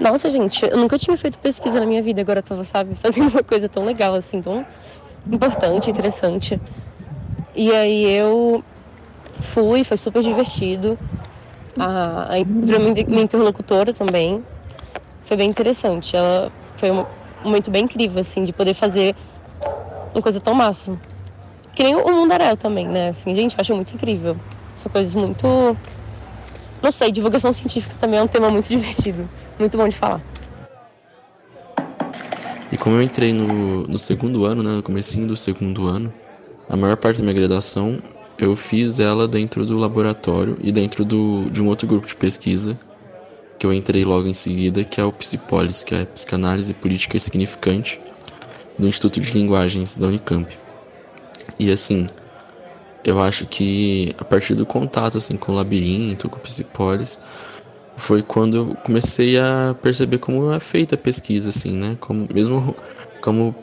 Nossa, 0.00 0.30
gente, 0.30 0.64
eu 0.64 0.78
nunca 0.78 0.98
tinha 0.98 1.14
feito 1.18 1.38
pesquisa 1.38 1.78
na 1.78 1.84
minha 1.84 2.02
vida, 2.02 2.22
agora 2.22 2.42
eu 2.48 2.64
sabe, 2.64 2.94
fazendo 2.96 3.28
uma 3.28 3.42
coisa 3.42 3.68
tão 3.68 3.84
legal 3.84 4.14
assim, 4.14 4.40
tão 4.40 4.64
importante, 5.30 5.90
interessante. 5.90 6.58
E 7.54 7.70
aí 7.74 8.10
eu 8.10 8.64
fui, 9.42 9.84
foi 9.84 9.98
super 9.98 10.22
divertido. 10.22 10.98
A, 11.78 12.36
a, 12.36 12.44
minha 12.46 13.22
interlocutora 13.22 13.92
também 13.92 14.42
foi 15.26 15.36
bem 15.36 15.50
interessante. 15.50 16.16
Ela 16.16 16.50
foi 16.78 16.90
um 17.42 17.48
momento 17.48 17.70
bem 17.70 17.84
incrível, 17.84 18.20
assim, 18.20 18.44
de 18.44 18.52
poder 18.52 18.74
fazer 18.74 19.14
uma 20.14 20.22
coisa 20.22 20.40
tão 20.40 20.54
massa. 20.54 20.98
Que 21.74 21.82
nem 21.82 21.94
o 21.94 22.10
Mundaréu 22.10 22.56
também, 22.56 22.86
né? 22.86 23.10
Assim, 23.10 23.34
gente, 23.34 23.54
eu 23.54 23.60
acho 23.60 23.74
muito 23.74 23.94
incrível. 23.94 24.36
São 24.76 24.90
coisas 24.90 25.14
muito. 25.14 25.46
Não 26.82 26.90
sei, 26.90 27.10
divulgação 27.10 27.52
científica 27.52 27.94
também 27.98 28.18
é 28.18 28.22
um 28.22 28.28
tema 28.28 28.50
muito 28.50 28.68
divertido. 28.70 29.28
Muito 29.58 29.76
bom 29.76 29.88
de 29.88 29.96
falar. 29.96 30.20
E 32.70 32.76
como 32.76 32.96
eu 32.96 33.02
entrei 33.02 33.32
no, 33.32 33.84
no 33.84 33.98
segundo 33.98 34.44
ano, 34.44 34.62
né? 34.62 34.70
No 34.70 34.82
comecinho 34.82 35.26
do 35.26 35.36
segundo 35.36 35.86
ano, 35.86 36.12
a 36.68 36.76
maior 36.76 36.96
parte 36.96 37.18
da 37.18 37.22
minha 37.22 37.34
graduação 37.34 37.98
eu 38.38 38.54
fiz 38.54 39.00
ela 39.00 39.26
dentro 39.26 39.66
do 39.66 39.76
laboratório 39.76 40.56
e 40.60 40.70
dentro 40.70 41.04
do, 41.04 41.50
de 41.50 41.60
um 41.60 41.66
outro 41.66 41.88
grupo 41.88 42.06
de 42.06 42.14
pesquisa 42.14 42.78
que 43.58 43.66
eu 43.66 43.72
entrei 43.72 44.04
logo 44.04 44.28
em 44.28 44.34
seguida, 44.34 44.84
que 44.84 45.00
é 45.00 45.04
o 45.04 45.12
Psipolis, 45.12 45.82
que 45.82 45.94
é 45.94 46.04
Psicanálise 46.04 46.72
Política 46.74 47.18
Significante, 47.18 48.00
do 48.78 48.86
Instituto 48.86 49.20
de 49.20 49.32
Linguagens 49.32 49.96
da 49.96 50.06
Unicamp. 50.06 50.56
E 51.58 51.70
assim, 51.70 52.06
eu 53.02 53.20
acho 53.20 53.46
que 53.46 54.14
a 54.16 54.24
partir 54.24 54.54
do 54.54 54.64
contato 54.64 55.18
assim 55.18 55.36
com 55.36 55.52
o 55.52 55.54
labirinto, 55.56 56.30
com 56.30 56.36
o 56.36 56.40
Psipolis, 56.40 57.18
foi 57.96 58.22
quando 58.22 58.56
eu 58.56 58.78
comecei 58.84 59.36
a 59.38 59.74
perceber 59.82 60.18
como 60.18 60.52
é 60.52 60.60
feita 60.60 60.94
a 60.94 60.98
pesquisa 60.98 61.48
assim, 61.48 61.72
né? 61.72 61.96
Como 61.98 62.28
mesmo 62.32 62.76
como 63.20 63.56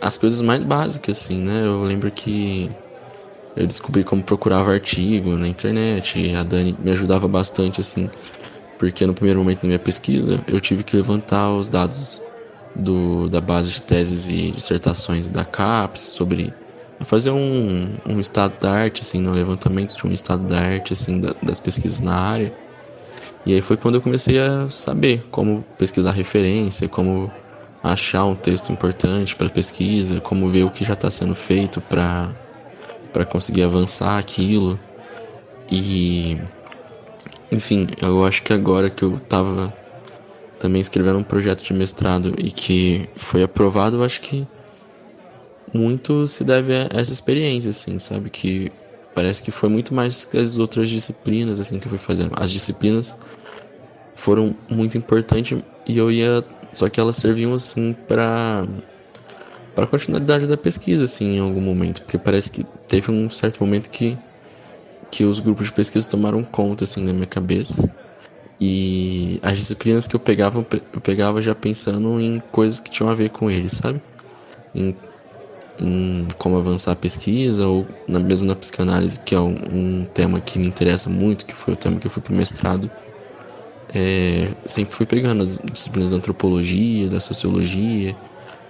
as 0.00 0.16
coisas 0.16 0.40
mais 0.40 0.64
básicas 0.64 1.20
assim, 1.20 1.38
né? 1.38 1.64
Eu 1.64 1.84
lembro 1.84 2.10
que 2.10 2.68
eu 3.54 3.64
descobri 3.64 4.02
como 4.02 4.24
procurava 4.24 4.72
artigo 4.72 5.36
na 5.36 5.46
internet, 5.46 6.34
a 6.34 6.42
Dani 6.42 6.76
me 6.78 6.90
ajudava 6.90 7.28
bastante 7.28 7.80
assim 7.80 8.10
porque 8.78 9.06
no 9.06 9.14
primeiro 9.14 9.40
momento 9.40 9.62
da 9.62 9.66
minha 9.66 9.78
pesquisa 9.78 10.42
eu 10.46 10.60
tive 10.60 10.84
que 10.84 10.96
levantar 10.96 11.50
os 11.50 11.68
dados 11.68 12.22
do, 12.74 13.28
da 13.28 13.40
base 13.40 13.70
de 13.70 13.82
teses 13.82 14.28
e 14.28 14.52
dissertações 14.52 15.28
da 15.28 15.44
CAPES 15.44 16.00
sobre 16.00 16.54
fazer 17.04 17.30
um, 17.30 17.88
um 18.08 18.20
estado 18.20 18.58
da 18.58 18.70
arte, 18.70 19.02
assim, 19.02 19.20
no 19.20 19.32
levantamento 19.32 19.96
de 19.96 20.06
um 20.06 20.12
estado 20.12 20.44
da 20.44 20.58
arte, 20.58 20.92
assim, 20.92 21.20
da, 21.20 21.34
das 21.42 21.60
pesquisas 21.60 22.00
na 22.00 22.14
área. 22.14 22.52
E 23.46 23.54
aí 23.54 23.60
foi 23.60 23.76
quando 23.76 23.96
eu 23.96 24.00
comecei 24.00 24.38
a 24.38 24.68
saber 24.68 25.24
como 25.30 25.64
pesquisar 25.76 26.12
referência, 26.12 26.88
como 26.88 27.30
achar 27.82 28.24
um 28.24 28.34
texto 28.34 28.72
importante 28.72 29.36
para 29.36 29.48
pesquisa, 29.48 30.20
como 30.20 30.50
ver 30.50 30.64
o 30.64 30.70
que 30.70 30.84
já 30.84 30.94
está 30.94 31.10
sendo 31.10 31.34
feito 31.34 31.80
para 31.80 32.28
para 33.12 33.24
conseguir 33.24 33.62
avançar 33.62 34.18
aquilo. 34.18 34.78
E 35.70 36.38
enfim, 37.50 37.86
eu 38.00 38.24
acho 38.24 38.42
que 38.42 38.52
agora 38.52 38.90
que 38.90 39.02
eu 39.02 39.16
estava 39.16 39.72
também 40.58 40.80
escrevendo 40.80 41.18
um 41.18 41.24
projeto 41.24 41.62
de 41.62 41.72
mestrado 41.72 42.34
e 42.38 42.50
que 42.50 43.08
foi 43.14 43.42
aprovado, 43.42 43.96
eu 43.96 44.04
acho 44.04 44.20
que 44.20 44.46
muito 45.72 46.26
se 46.26 46.44
deve 46.44 46.74
a 46.74 46.88
essa 46.92 47.12
experiência, 47.12 47.70
assim, 47.70 47.98
sabe? 47.98 48.30
Que 48.30 48.72
parece 49.14 49.42
que 49.42 49.50
foi 49.50 49.68
muito 49.68 49.94
mais 49.94 50.26
que 50.26 50.38
as 50.38 50.58
outras 50.58 50.90
disciplinas, 50.90 51.60
assim, 51.60 51.78
que 51.78 51.86
eu 51.86 51.90
fui 51.90 51.98
fazendo. 51.98 52.32
As 52.36 52.50
disciplinas 52.50 53.18
foram 54.14 54.54
muito 54.70 54.98
importantes 54.98 55.58
e 55.86 55.98
eu 55.98 56.10
ia. 56.10 56.44
Só 56.72 56.88
que 56.88 57.00
elas 57.00 57.16
serviam, 57.16 57.54
assim, 57.54 57.94
para 58.06 58.66
para 59.74 59.86
continuidade 59.86 60.46
da 60.46 60.56
pesquisa, 60.56 61.04
assim, 61.04 61.36
em 61.36 61.38
algum 61.38 61.60
momento. 61.60 62.02
Porque 62.02 62.18
parece 62.18 62.50
que 62.50 62.64
teve 62.88 63.10
um 63.12 63.30
certo 63.30 63.60
momento 63.60 63.88
que 63.90 64.18
que 65.10 65.24
os 65.24 65.40
grupos 65.40 65.66
de 65.66 65.72
pesquisa 65.72 66.08
tomaram 66.08 66.42
conta 66.42 66.84
assim 66.84 67.02
na 67.02 67.12
minha 67.12 67.26
cabeça. 67.26 67.90
E 68.60 69.38
as 69.42 69.56
disciplinas 69.56 70.08
que 70.08 70.16
eu 70.16 70.20
pegava, 70.20 70.66
eu 70.92 71.00
pegava 71.00 71.40
já 71.40 71.54
pensando 71.54 72.20
em 72.20 72.42
coisas 72.50 72.80
que 72.80 72.90
tinham 72.90 73.08
a 73.10 73.14
ver 73.14 73.30
com 73.30 73.50
eles, 73.50 73.74
sabe? 73.74 74.00
Em, 74.74 74.96
em 75.80 76.26
como 76.36 76.58
avançar 76.58 76.92
a 76.92 76.96
pesquisa, 76.96 77.66
ou 77.68 77.86
na, 78.08 78.18
mesmo 78.18 78.46
na 78.46 78.56
psicanálise, 78.56 79.20
que 79.20 79.34
é 79.34 79.40
um, 79.40 79.54
um, 79.72 80.04
tema 80.12 80.40
que 80.40 80.58
me 80.58 80.66
interessa 80.66 81.08
muito, 81.08 81.46
que 81.46 81.54
foi 81.54 81.74
o 81.74 81.76
tema 81.76 82.00
que 82.00 82.06
eu 82.08 82.10
fui 82.10 82.20
pro 82.20 82.34
mestrado. 82.34 82.90
É, 83.94 84.50
sempre 84.64 84.94
fui 84.94 85.06
pegando 85.06 85.42
as 85.42 85.58
disciplinas 85.72 86.10
da 86.10 86.16
antropologia, 86.16 87.08
da 87.08 87.20
sociologia, 87.20 88.14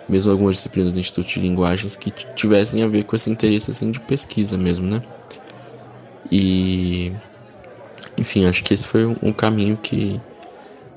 mesmo 0.07 0.31
algumas 0.31 0.57
disciplinas 0.57 0.95
do 0.95 1.01
Instituto 1.01 1.27
de 1.27 1.41
Linguagens 1.41 1.97
que 1.97 2.11
tivessem 2.11 2.83
a 2.83 2.89
ver 2.89 3.05
com 3.05 3.17
esse 3.17 3.31
interesse 3.31 3.71
assim, 3.71 3.91
de 3.91 4.01
pesquisa 4.01 4.57
mesmo, 4.57 4.87
né? 4.87 5.03
E 6.31 7.13
enfim, 8.19 8.47
acho 8.47 8.65
que 8.65 8.75
esse 8.75 8.87
foi 8.87 9.07
um 9.07 9.33
caminho 9.33 9.77
que, 9.77 10.21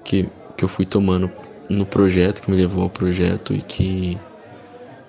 que, 0.03 0.27
que 0.57 0.63
eu 0.63 0.67
fui 0.67 0.85
tomando 0.85 1.31
no 1.69 1.85
projeto, 1.85 2.41
que 2.41 2.49
me 2.49 2.57
levou 2.57 2.83
ao 2.83 2.89
projeto 2.89 3.53
e 3.53 3.61
que, 3.61 4.17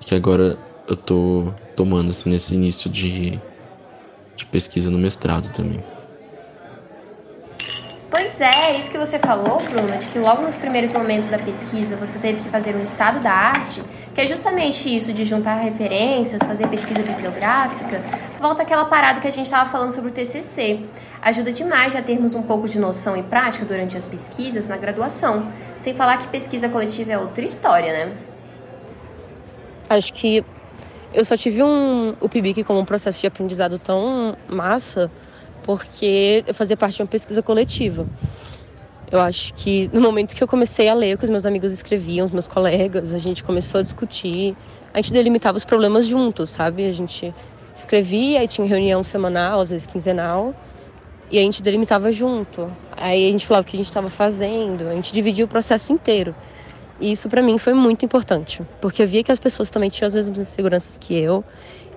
que 0.00 0.14
agora 0.14 0.58
eu 0.86 0.96
tô 0.96 1.52
tomando 1.74 2.10
assim, 2.10 2.30
nesse 2.30 2.54
início 2.54 2.90
de, 2.90 3.40
de 4.36 4.46
pesquisa 4.46 4.90
no 4.90 4.98
mestrado 4.98 5.50
também. 5.50 5.82
Pois 8.10 8.42
é, 8.42 8.78
isso 8.78 8.90
que 8.90 8.98
você 8.98 9.18
falou, 9.18 9.58
Bruna, 9.70 9.96
de 9.96 10.06
que 10.08 10.18
logo 10.18 10.42
nos 10.42 10.56
primeiros 10.56 10.92
momentos 10.92 11.30
da 11.30 11.38
pesquisa 11.38 11.96
você 11.96 12.18
teve 12.18 12.42
que 12.42 12.48
fazer 12.50 12.76
um 12.76 12.82
estado 12.82 13.20
da 13.20 13.32
arte, 13.32 13.82
que 14.14 14.20
é 14.20 14.26
justamente 14.26 14.94
isso 14.94 15.14
de 15.14 15.24
juntar 15.24 15.54
referências, 15.54 16.42
fazer 16.46 16.68
pesquisa 16.68 17.02
bibliográfica, 17.02 18.02
volta 18.42 18.62
aquela 18.62 18.84
parada 18.84 19.20
que 19.20 19.28
a 19.28 19.30
gente 19.30 19.46
estava 19.46 19.70
falando 19.70 19.92
sobre 19.92 20.10
o 20.10 20.12
TCC. 20.12 20.80
Ajuda 21.22 21.52
demais 21.52 21.94
a 21.94 22.02
termos 22.02 22.34
um 22.34 22.42
pouco 22.42 22.68
de 22.68 22.76
noção 22.76 23.16
e 23.16 23.22
prática 23.22 23.64
durante 23.64 23.96
as 23.96 24.04
pesquisas 24.04 24.66
na 24.66 24.76
graduação, 24.76 25.46
sem 25.78 25.94
falar 25.94 26.16
que 26.16 26.26
pesquisa 26.26 26.68
coletiva 26.68 27.12
é 27.12 27.18
outra 27.18 27.44
história, 27.44 27.92
né? 27.92 28.16
Acho 29.88 30.12
que 30.12 30.44
eu 31.14 31.24
só 31.24 31.36
tive 31.36 31.62
um, 31.62 32.16
o 32.20 32.28
PIBIC 32.28 32.64
como 32.64 32.80
um 32.80 32.84
processo 32.84 33.20
de 33.20 33.28
aprendizado 33.28 33.78
tão 33.78 34.36
massa 34.48 35.08
porque 35.62 36.42
eu 36.44 36.52
fazia 36.52 36.76
parte 36.76 36.96
de 36.96 37.02
uma 37.02 37.08
pesquisa 37.08 37.40
coletiva. 37.40 38.08
Eu 39.08 39.20
acho 39.20 39.54
que 39.54 39.88
no 39.92 40.00
momento 40.00 40.34
que 40.34 40.42
eu 40.42 40.48
comecei 40.48 40.88
a 40.88 40.94
ler 40.94 41.14
o 41.14 41.18
que 41.18 41.24
os 41.24 41.30
meus 41.30 41.46
amigos 41.46 41.70
escreviam, 41.70 42.24
os 42.24 42.32
meus 42.32 42.48
colegas, 42.48 43.14
a 43.14 43.18
gente 43.18 43.44
começou 43.44 43.78
a 43.78 43.82
discutir, 43.82 44.56
a 44.92 45.00
gente 45.00 45.12
delimitava 45.12 45.56
os 45.56 45.64
problemas 45.64 46.06
juntos, 46.06 46.50
sabe? 46.50 46.88
A 46.88 46.92
gente 46.92 47.32
escrevia 47.74 48.42
e 48.42 48.48
tinha 48.48 48.66
reunião 48.66 49.02
semanal, 49.02 49.60
às 49.60 49.70
vezes 49.70 49.86
quinzenal, 49.86 50.54
e 51.30 51.38
a 51.38 51.42
gente 51.42 51.62
delimitava 51.62 52.12
junto. 52.12 52.70
Aí 52.96 53.28
a 53.28 53.30
gente 53.30 53.46
falava 53.46 53.62
o 53.62 53.66
que 53.66 53.76
a 53.76 53.78
gente 53.78 53.86
estava 53.86 54.10
fazendo, 54.10 54.88
a 54.88 54.94
gente 54.94 55.12
dividia 55.12 55.44
o 55.44 55.48
processo 55.48 55.92
inteiro. 55.92 56.34
E 57.00 57.10
isso 57.10 57.28
para 57.28 57.42
mim 57.42 57.58
foi 57.58 57.74
muito 57.74 58.04
importante, 58.04 58.62
porque 58.80 59.02
eu 59.02 59.06
via 59.06 59.24
que 59.24 59.32
as 59.32 59.38
pessoas 59.38 59.70
também 59.70 59.90
tinham 59.90 60.06
as 60.06 60.14
mesmas 60.14 60.38
inseguranças 60.38 60.96
que 60.96 61.18
eu, 61.18 61.44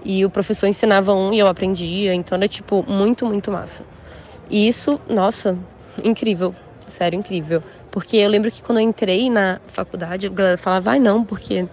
e 0.03 0.24
o 0.24 0.29
professor 0.29 0.67
ensinava 0.67 1.13
um 1.13 1.34
e 1.34 1.39
eu 1.39 1.48
aprendia, 1.48 2.13
então 2.13 2.38
era 2.38 2.48
tipo 2.48 2.84
muito, 2.88 3.25
muito 3.25 3.51
massa. 3.51 3.84
E 4.50 4.67
isso, 4.67 5.00
nossa, 5.10 5.58
incrível, 6.03 6.55
sério, 6.88 7.17
incrível. 7.17 7.63
Porque 7.91 8.17
eu 8.17 8.29
lembro 8.29 8.51
que 8.51 8.62
quando 8.62 8.79
eu 8.79 8.84
entrei 8.84 9.29
na 9.29 9.60
faculdade, 9.67 10.27
a 10.27 10.29
galera 10.29 10.58
falava, 10.58 10.82
vai 10.91 11.00
não, 11.00 11.24
porque 11.24 11.67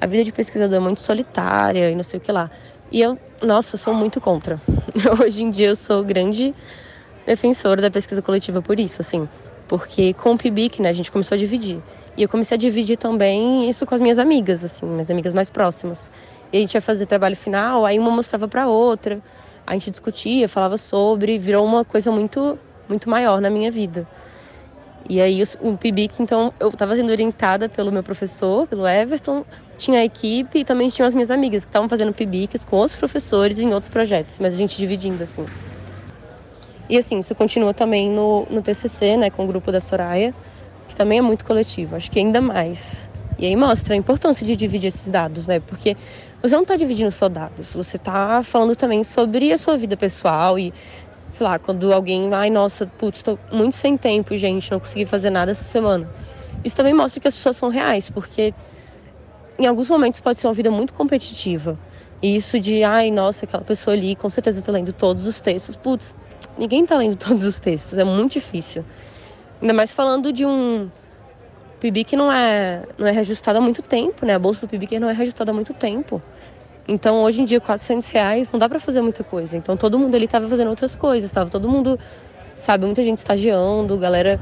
a 0.00 0.06
vida 0.06 0.22
de 0.22 0.32
pesquisador 0.32 0.76
é 0.76 0.80
muito 0.80 1.00
solitária 1.00 1.90
e 1.90 1.94
não 1.94 2.02
sei 2.02 2.18
o 2.18 2.20
que 2.20 2.30
lá. 2.30 2.50
E 2.92 3.00
eu, 3.00 3.18
nossa, 3.44 3.76
sou 3.76 3.94
muito 3.94 4.20
contra. 4.20 4.60
Hoje 5.22 5.42
em 5.42 5.50
dia 5.50 5.68
eu 5.68 5.76
sou 5.76 6.02
grande 6.02 6.54
defensora 7.26 7.80
da 7.80 7.90
pesquisa 7.90 8.22
coletiva 8.22 8.62
por 8.62 8.78
isso, 8.78 9.00
assim. 9.00 9.28
Porque 9.68 10.12
com 10.14 10.32
o 10.32 10.38
PIBIC, 10.38 10.82
né, 10.82 10.88
a 10.88 10.92
gente 10.92 11.10
começou 11.10 11.34
a 11.34 11.38
dividir. 11.38 11.82
E 12.16 12.22
eu 12.22 12.28
comecei 12.28 12.56
a 12.56 12.58
dividir 12.58 12.96
também 12.96 13.68
isso 13.68 13.84
com 13.86 13.94
as 13.94 14.00
minhas 14.00 14.18
amigas, 14.18 14.64
assim, 14.64 14.86
minhas 14.86 15.10
amigas 15.10 15.34
mais 15.34 15.50
próximas. 15.50 16.10
E 16.52 16.58
a 16.58 16.60
gente 16.60 16.74
ia 16.74 16.80
fazer 16.80 17.06
trabalho 17.06 17.36
final, 17.36 17.84
aí 17.84 17.98
uma 17.98 18.10
mostrava 18.10 18.46
para 18.46 18.68
outra, 18.68 19.20
a 19.66 19.72
gente 19.72 19.90
discutia, 19.90 20.48
falava 20.48 20.76
sobre, 20.76 21.38
virou 21.38 21.64
uma 21.64 21.84
coisa 21.84 22.10
muito, 22.12 22.58
muito 22.88 23.08
maior 23.10 23.40
na 23.40 23.50
minha 23.50 23.70
vida. 23.70 24.06
E 25.08 25.20
aí 25.20 25.42
o 25.60 25.76
PIBIC, 25.76 26.22
então, 26.22 26.52
eu 26.58 26.68
estava 26.70 26.96
sendo 26.96 27.10
orientada 27.10 27.68
pelo 27.68 27.92
meu 27.92 28.02
professor, 28.02 28.66
pelo 28.66 28.86
Everton, 28.86 29.44
tinha 29.76 30.00
a 30.00 30.04
equipe 30.04 30.60
e 30.60 30.64
também 30.64 30.88
tinham 30.88 31.06
as 31.06 31.14
minhas 31.14 31.30
amigas 31.30 31.64
que 31.64 31.68
estavam 31.68 31.88
fazendo 31.88 32.12
PIBICs 32.12 32.64
com 32.64 32.76
outros 32.76 32.98
professores 32.98 33.58
em 33.58 33.72
outros 33.74 33.90
projetos, 33.90 34.38
mas 34.38 34.54
a 34.54 34.56
gente 34.56 34.76
dividindo 34.78 35.22
assim. 35.22 35.44
E 36.88 36.96
assim, 36.96 37.18
isso 37.18 37.34
continua 37.34 37.74
também 37.74 38.10
no, 38.10 38.46
no 38.50 38.62
TCC, 38.62 39.16
né, 39.16 39.30
com 39.30 39.44
o 39.44 39.46
grupo 39.46 39.70
da 39.72 39.80
Soraya, 39.80 40.34
que 40.88 40.94
também 40.94 41.18
é 41.18 41.22
muito 41.22 41.44
coletivo, 41.44 41.96
acho 41.96 42.10
que 42.10 42.18
ainda 42.18 42.40
mais. 42.40 43.10
E 43.38 43.46
aí 43.46 43.56
mostra 43.56 43.94
a 43.94 43.96
importância 43.96 44.46
de 44.46 44.54
dividir 44.54 44.88
esses 44.88 45.08
dados, 45.10 45.46
né, 45.46 45.60
porque 45.60 45.96
você 46.42 46.54
não 46.54 46.62
está 46.62 46.76
dividindo 46.76 47.10
só 47.10 47.28
dados, 47.28 47.74
você 47.74 47.96
está 47.96 48.42
falando 48.42 48.76
também 48.76 49.02
sobre 49.02 49.52
a 49.52 49.58
sua 49.58 49.76
vida 49.76 49.96
pessoal 49.96 50.58
e 50.58 50.72
sei 51.34 51.44
lá, 51.44 51.58
quando 51.58 51.92
alguém, 51.92 52.32
ai 52.32 52.48
nossa, 52.48 52.86
putz, 52.86 53.18
estou 53.18 53.36
muito 53.50 53.74
sem 53.74 53.96
tempo, 53.96 54.36
gente, 54.36 54.70
não 54.70 54.78
consegui 54.78 55.04
fazer 55.04 55.30
nada 55.30 55.50
essa 55.50 55.64
semana. 55.64 56.08
Isso 56.64 56.76
também 56.76 56.94
mostra 56.94 57.20
que 57.20 57.26
as 57.26 57.34
pessoas 57.34 57.56
são 57.56 57.68
reais, 57.68 58.08
porque 58.08 58.54
em 59.58 59.66
alguns 59.66 59.90
momentos 59.90 60.20
pode 60.20 60.38
ser 60.38 60.46
uma 60.46 60.54
vida 60.54 60.70
muito 60.70 60.94
competitiva. 60.94 61.76
E 62.22 62.36
isso 62.36 62.58
de, 62.60 62.84
ai, 62.84 63.10
nossa, 63.10 63.44
aquela 63.46 63.64
pessoa 63.64 63.96
ali 63.96 64.14
com 64.14 64.30
certeza 64.30 64.60
está 64.60 64.70
lendo 64.70 64.92
todos 64.92 65.26
os 65.26 65.40
textos. 65.40 65.76
Putz, 65.76 66.14
ninguém 66.56 66.84
está 66.84 66.96
lendo 66.96 67.16
todos 67.18 67.44
os 67.44 67.58
textos, 67.58 67.98
é 67.98 68.04
muito 68.04 68.34
difícil. 68.34 68.84
Ainda 69.60 69.74
mais 69.74 69.92
falando 69.92 70.32
de 70.32 70.46
um 70.46 70.88
PIB 71.80 72.04
que 72.04 72.16
não 72.16 72.30
é, 72.30 72.84
não 72.96 73.08
é 73.08 73.10
reajustado 73.10 73.58
há 73.58 73.60
muito 73.60 73.82
tempo, 73.82 74.24
né? 74.24 74.34
A 74.34 74.38
bolsa 74.38 74.66
do 74.66 74.70
PIB 74.70 74.86
que 74.86 75.00
não 75.00 75.10
é 75.10 75.12
reajustada 75.12 75.50
há 75.50 75.54
muito 75.54 75.74
tempo. 75.74 76.22
Então, 76.86 77.22
hoje 77.22 77.40
em 77.40 77.44
dia, 77.44 77.60
400 77.60 78.08
reais 78.08 78.52
não 78.52 78.58
dá 78.58 78.68
para 78.68 78.78
fazer 78.78 79.00
muita 79.00 79.24
coisa. 79.24 79.56
Então, 79.56 79.76
todo 79.76 79.98
mundo 79.98 80.14
ali 80.14 80.26
estava 80.26 80.46
fazendo 80.48 80.68
outras 80.68 80.94
coisas, 80.94 81.30
estava 81.30 81.48
todo 81.48 81.66
mundo, 81.66 81.98
sabe, 82.58 82.84
muita 82.84 83.02
gente 83.02 83.18
estagiando, 83.18 83.96
galera 83.96 84.38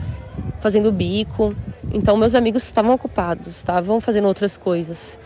fazendo 0.61 0.91
bico. 0.91 1.55
Então, 1.93 2.17
meus 2.17 2.35
amigos 2.35 2.65
estavam 2.65 2.95
ocupados, 2.95 3.57
estavam 3.57 4.01
fazendo 4.01 4.27
outras 4.27 4.57
coisas. 4.57 5.19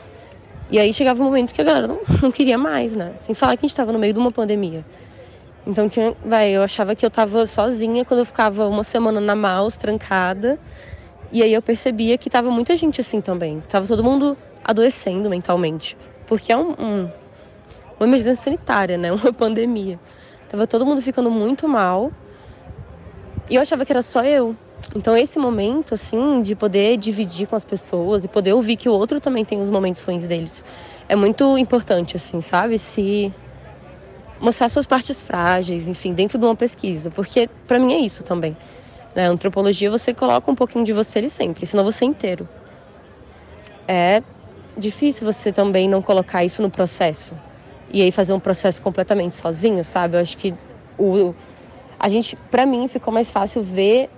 E 0.71 0.79
aí 0.79 0.93
chegava 0.93 1.23
um 1.23 1.25
momento 1.25 1.55
que 1.55 1.61
a 1.61 1.65
galera 1.65 1.87
não, 1.87 2.01
não 2.21 2.31
queria 2.31 2.59
mais, 2.59 2.95
né? 2.95 3.15
Sem 3.19 3.35
falar 3.35 3.57
que 3.57 3.61
a 3.61 3.67
gente 3.67 3.71
estava 3.71 3.93
no 3.93 3.99
meio 3.99 4.13
de 4.13 4.19
uma 4.19 4.31
pandemia. 4.31 4.85
Então, 5.67 5.89
tinha, 5.89 6.15
vai, 6.25 6.51
eu 6.51 6.63
achava 6.63 6.95
que 6.95 7.05
eu 7.05 7.09
estava 7.09 7.47
sozinha 7.47 8.05
quando 8.05 8.21
eu 8.21 8.27
ficava 8.27 8.69
uma 8.69 8.85
semana 8.85 9.23
na 9.23 9.35
Maus, 9.35 9.75
trancada. 9.75 10.59
E 11.33 11.43
aí 11.43 11.53
eu 11.55 11.63
percebia 11.63 12.19
que 12.19 12.29
tava 12.29 12.51
muita 12.51 12.77
gente 12.77 13.01
assim 13.01 13.23
também. 13.23 13.63
Tava 13.69 13.87
todo 13.87 14.05
mundo 14.05 14.37
adoecendo 14.63 15.31
mentalmente 15.31 15.97
porque 16.26 16.52
é 16.52 16.56
um, 16.56 16.71
um, 16.73 17.11
uma 17.99 18.06
emergência 18.06 18.45
sanitária, 18.45 18.97
né? 18.97 19.11
Uma 19.12 19.33
pandemia. 19.33 19.99
Tava 20.49 20.66
todo 20.66 20.87
mundo 20.87 21.02
ficando 21.02 21.30
muito 21.30 21.68
mal 21.68 22.12
e 23.49 23.56
eu 23.56 23.62
achava 23.62 23.85
que 23.85 23.92
era 23.92 24.02
só 24.02 24.25
eu. 24.25 24.56
Então 24.95 25.16
esse 25.16 25.38
momento, 25.38 25.95
assim, 25.95 26.42
de 26.42 26.54
poder 26.54 26.97
dividir 26.97 27.47
com 27.49 27.56
as 27.56 27.64
pessoas 27.64 28.25
e 28.25 28.28
poder 28.28 28.52
ouvir 28.52 28.76
que 28.76 28.88
o 28.88 28.92
outro 28.92 29.21
também 29.21 29.45
tem 29.45 29.61
os 29.61 29.71
momentos 29.71 30.02
ruins 30.02 30.26
deles, 30.26 30.64
é 31.09 31.16
muito 31.16 31.59
importante, 31.59 32.16
assim, 32.16 32.40
sabe? 32.40 32.78
Se 32.78 33.33
mostrar 34.41 34.69
suas 34.69 34.86
partes 34.86 35.23
frágeis, 35.23 35.89
enfim, 35.89 36.12
dentro 36.12 36.39
de 36.39 36.45
uma 36.45 36.54
pesquisa, 36.54 37.10
porque 37.10 37.49
para 37.67 37.78
mim 37.78 37.95
é 37.95 37.99
isso 37.99 38.23
também. 38.23 38.56
Na 39.15 39.23
né? 39.23 39.28
antropologia 39.28 39.91
você 39.91 40.12
coloca 40.12 40.50
um 40.50 40.54
pouquinho 40.54 40.84
de 40.84 40.93
você 40.93 41.19
ali 41.19 41.30
sempre, 41.30 41.67
senão 41.67 41.82
você 41.82 42.04
é 42.04 42.08
inteiro. 42.08 42.49
É 43.89 44.23
difícil 44.76 45.25
você 45.25 45.52
também 45.52 45.89
não 45.89 46.02
colocar 46.02 46.45
isso 46.45 46.62
no 46.62 46.71
processo. 46.71 47.34
E 47.91 48.02
aí 48.02 48.10
fazer 48.10 48.32
um 48.32 48.41
processo 48.41 48.82
completamente 48.82 49.36
sozinho, 49.36 49.84
sabe? 49.84 50.17
Eu 50.17 50.21
acho 50.21 50.36
que 50.36 50.54
o 50.99 51.34
a 51.99 52.08
gente, 52.08 52.36
para 52.50 52.67
mim, 52.67 52.89
ficou 52.89 53.12
mais 53.12 53.30
fácil 53.30 53.62
ver 53.62 54.10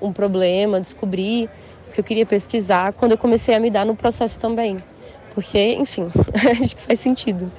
um 0.00 0.12
problema, 0.12 0.80
descobrir 0.80 1.50
o 1.88 1.92
que 1.92 2.00
eu 2.00 2.04
queria 2.04 2.24
pesquisar 2.24 2.92
quando 2.92 3.12
eu 3.12 3.18
comecei 3.18 3.54
a 3.54 3.60
me 3.60 3.70
dar 3.70 3.84
no 3.84 3.96
processo 3.96 4.38
também. 4.38 4.82
Porque, 5.34 5.74
enfim, 5.74 6.10
acho 6.62 6.76
que 6.76 6.82
faz 6.82 7.00
sentido. 7.00 7.50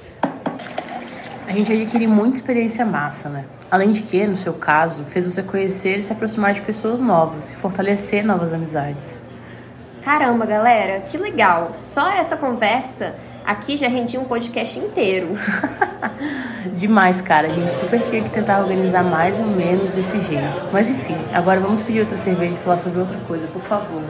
A 1.46 1.52
gente 1.52 1.72
adquire 1.72 2.06
muita 2.06 2.36
experiência 2.36 2.84
massa, 2.84 3.28
né? 3.28 3.44
Além 3.70 3.92
de 3.92 4.02
que, 4.02 4.26
no 4.26 4.36
seu 4.36 4.54
caso, 4.54 5.04
fez 5.04 5.26
você 5.26 5.42
conhecer 5.42 5.98
e 5.98 6.02
se 6.02 6.12
aproximar 6.12 6.54
de 6.54 6.62
pessoas 6.62 7.00
novas 7.00 7.52
e 7.52 7.56
fortalecer 7.56 8.24
novas 8.24 8.52
amizades. 8.52 9.20
Caramba, 10.02 10.46
galera, 10.46 11.00
que 11.00 11.18
legal! 11.18 11.70
Só 11.74 12.08
essa 12.10 12.36
conversa 12.36 13.14
aqui 13.44 13.76
já 13.76 13.88
rendia 13.88 14.20
um 14.20 14.24
podcast 14.24 14.78
inteiro. 14.78 15.34
Demais, 16.74 17.20
cara. 17.22 17.46
A 17.46 17.50
gente 17.50 17.72
super 17.72 18.00
tinha 18.00 18.22
que 18.22 18.30
tentar 18.30 18.60
organizar 18.60 19.02
mais 19.02 19.38
ou 19.38 19.46
menos 19.46 19.90
desse 19.90 20.20
jeito. 20.20 20.68
Mas 20.72 20.90
enfim, 20.90 21.16
agora 21.32 21.58
vamos 21.58 21.82
pedir 21.82 22.00
outra 22.00 22.18
cerveja 22.18 22.52
e 22.52 22.56
falar 22.58 22.78
sobre 22.78 23.00
outra 23.00 23.18
coisa, 23.26 23.46
por 23.48 23.62
favor. 23.62 24.02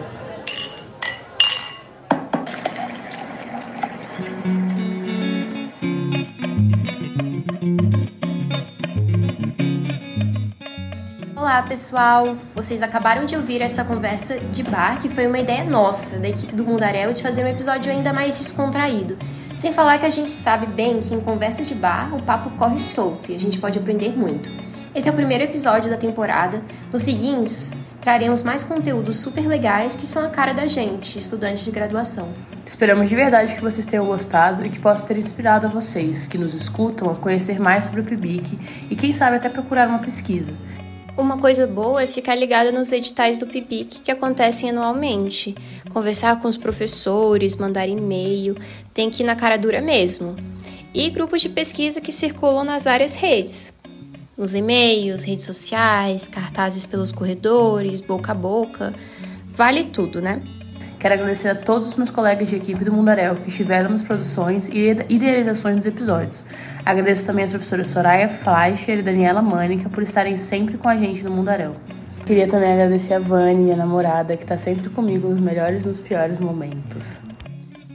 Olá, 11.48 11.62
pessoal! 11.62 12.36
Vocês 12.54 12.82
acabaram 12.82 13.24
de 13.24 13.34
ouvir 13.34 13.62
essa 13.62 13.82
conversa 13.82 14.38
de 14.38 14.62
bar, 14.62 14.98
que 15.00 15.08
foi 15.08 15.26
uma 15.26 15.38
ideia 15.38 15.64
nossa, 15.64 16.18
da 16.18 16.28
equipe 16.28 16.54
do 16.54 16.62
Mundarel, 16.62 17.10
de 17.14 17.22
fazer 17.22 17.42
um 17.42 17.48
episódio 17.48 17.90
ainda 17.90 18.12
mais 18.12 18.36
descontraído. 18.36 19.16
Sem 19.56 19.72
falar 19.72 19.96
que 19.96 20.04
a 20.04 20.10
gente 20.10 20.30
sabe 20.30 20.66
bem 20.66 21.00
que 21.00 21.14
em 21.14 21.20
conversas 21.20 21.66
de 21.66 21.74
bar 21.74 22.14
o 22.14 22.22
papo 22.22 22.50
corre 22.50 22.78
solto 22.78 23.32
e 23.32 23.34
a 23.34 23.38
gente 23.38 23.58
pode 23.58 23.78
aprender 23.78 24.14
muito. 24.14 24.50
Esse 24.94 25.08
é 25.08 25.10
o 25.10 25.14
primeiro 25.14 25.42
episódio 25.42 25.90
da 25.90 25.96
temporada. 25.96 26.62
Nos 26.92 27.00
seguintes, 27.00 27.74
traremos 27.98 28.42
mais 28.42 28.62
conteúdos 28.62 29.18
super 29.18 29.48
legais 29.48 29.96
que 29.96 30.04
são 30.04 30.26
a 30.26 30.28
cara 30.28 30.52
da 30.52 30.66
gente, 30.66 31.16
estudantes 31.16 31.64
de 31.64 31.70
graduação. 31.70 32.28
Esperamos 32.66 33.08
de 33.08 33.16
verdade 33.16 33.54
que 33.54 33.62
vocês 33.62 33.86
tenham 33.86 34.04
gostado 34.04 34.66
e 34.66 34.68
que 34.68 34.78
possa 34.78 35.06
ter 35.06 35.16
inspirado 35.16 35.66
a 35.66 35.70
vocês, 35.70 36.26
que 36.26 36.36
nos 36.36 36.52
escutam, 36.52 37.08
a 37.08 37.16
conhecer 37.16 37.58
mais 37.58 37.84
sobre 37.84 38.02
o 38.02 38.04
PIBIC 38.04 38.86
e 38.90 38.94
quem 38.94 39.14
sabe 39.14 39.36
até 39.36 39.48
procurar 39.48 39.88
uma 39.88 40.00
pesquisa. 40.00 40.52
Uma 41.18 41.36
coisa 41.36 41.66
boa 41.66 42.00
é 42.00 42.06
ficar 42.06 42.36
ligada 42.36 42.70
nos 42.70 42.92
editais 42.92 43.36
do 43.36 43.44
PIBIC 43.44 44.02
que 44.02 44.12
acontecem 44.12 44.70
anualmente. 44.70 45.52
Conversar 45.92 46.40
com 46.40 46.46
os 46.46 46.56
professores, 46.56 47.56
mandar 47.56 47.88
e-mail, 47.88 48.56
tem 48.94 49.10
que 49.10 49.24
ir 49.24 49.26
na 49.26 49.34
cara 49.34 49.56
dura 49.56 49.80
mesmo. 49.80 50.36
E 50.94 51.10
grupos 51.10 51.42
de 51.42 51.48
pesquisa 51.48 52.00
que 52.00 52.12
circulam 52.12 52.62
nas 52.62 52.84
várias 52.84 53.16
redes. 53.16 53.76
Nos 54.36 54.54
e-mails, 54.54 55.24
redes 55.24 55.44
sociais, 55.44 56.28
cartazes 56.28 56.86
pelos 56.86 57.10
corredores, 57.10 58.00
boca 58.00 58.30
a 58.30 58.34
boca. 58.36 58.94
Vale 59.52 59.86
tudo, 59.86 60.22
né? 60.22 60.40
Quero 60.98 61.14
agradecer 61.14 61.48
a 61.48 61.54
todos 61.54 61.88
os 61.88 61.94
meus 61.94 62.10
colegas 62.10 62.48
de 62.48 62.56
equipe 62.56 62.84
do 62.84 62.92
Mundarel 62.92 63.36
que 63.36 63.48
estiveram 63.48 63.88
nas 63.88 64.02
produções 64.02 64.68
e 64.68 64.90
idealizações 65.08 65.76
dos 65.76 65.86
episódios. 65.86 66.44
Agradeço 66.84 67.24
também 67.24 67.44
as 67.44 67.52
professoras 67.52 67.86
Soraya 67.86 68.28
Fleischer 68.28 68.98
e 68.98 69.02
Daniela 69.02 69.40
Mânica 69.40 69.88
por 69.88 70.02
estarem 70.02 70.36
sempre 70.38 70.76
com 70.76 70.88
a 70.88 70.96
gente 70.96 71.22
no 71.22 71.30
Mundarel. 71.30 71.76
Queria 72.26 72.48
também 72.48 72.72
agradecer 72.72 73.14
a 73.14 73.20
Vani, 73.20 73.62
minha 73.62 73.76
namorada, 73.76 74.36
que 74.36 74.42
está 74.42 74.56
sempre 74.56 74.90
comigo 74.90 75.28
nos 75.28 75.38
melhores 75.38 75.84
e 75.84 75.88
nos 75.88 76.00
piores 76.00 76.40
momentos. 76.40 77.20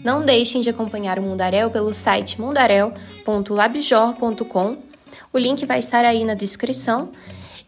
Não 0.02 0.24
deixem 0.24 0.62
de 0.62 0.70
acompanhar 0.70 1.20
o 1.20 1.22
Mundarel 1.22 1.70
pelo 1.70 1.94
site 1.94 2.40
mundarel.labjor.com. 2.40 4.78
O 5.32 5.38
link 5.38 5.66
vai 5.66 5.80
estar 5.80 6.06
aí 6.06 6.24
na 6.24 6.36
descrição. 6.36 7.10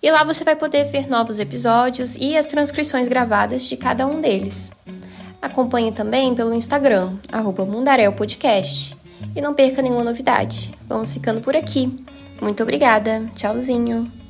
E 0.01 0.09
lá 0.09 0.23
você 0.23 0.45
vai 0.45 0.55
poder 0.55 0.85
ver 0.85 1.09
novos 1.09 1.39
episódios 1.39 2.15
e 2.15 2.37
as 2.37 2.45
transcrições 2.45 3.07
gravadas 3.07 3.67
de 3.67 3.75
cada 3.75 4.07
um 4.07 4.21
deles. 4.21 4.71
Acompanhe 5.45 5.91
também 5.91 6.33
pelo 6.33 6.55
Instagram, 6.55 7.17
arroba 7.31 7.63
Podcast. 8.11 8.97
E 9.35 9.39
não 9.39 9.53
perca 9.53 9.79
nenhuma 9.79 10.03
novidade. 10.03 10.73
Vamos 10.89 11.13
ficando 11.13 11.39
por 11.39 11.55
aqui. 11.55 11.95
Muito 12.41 12.63
obrigada. 12.63 13.29
Tchauzinho. 13.35 14.24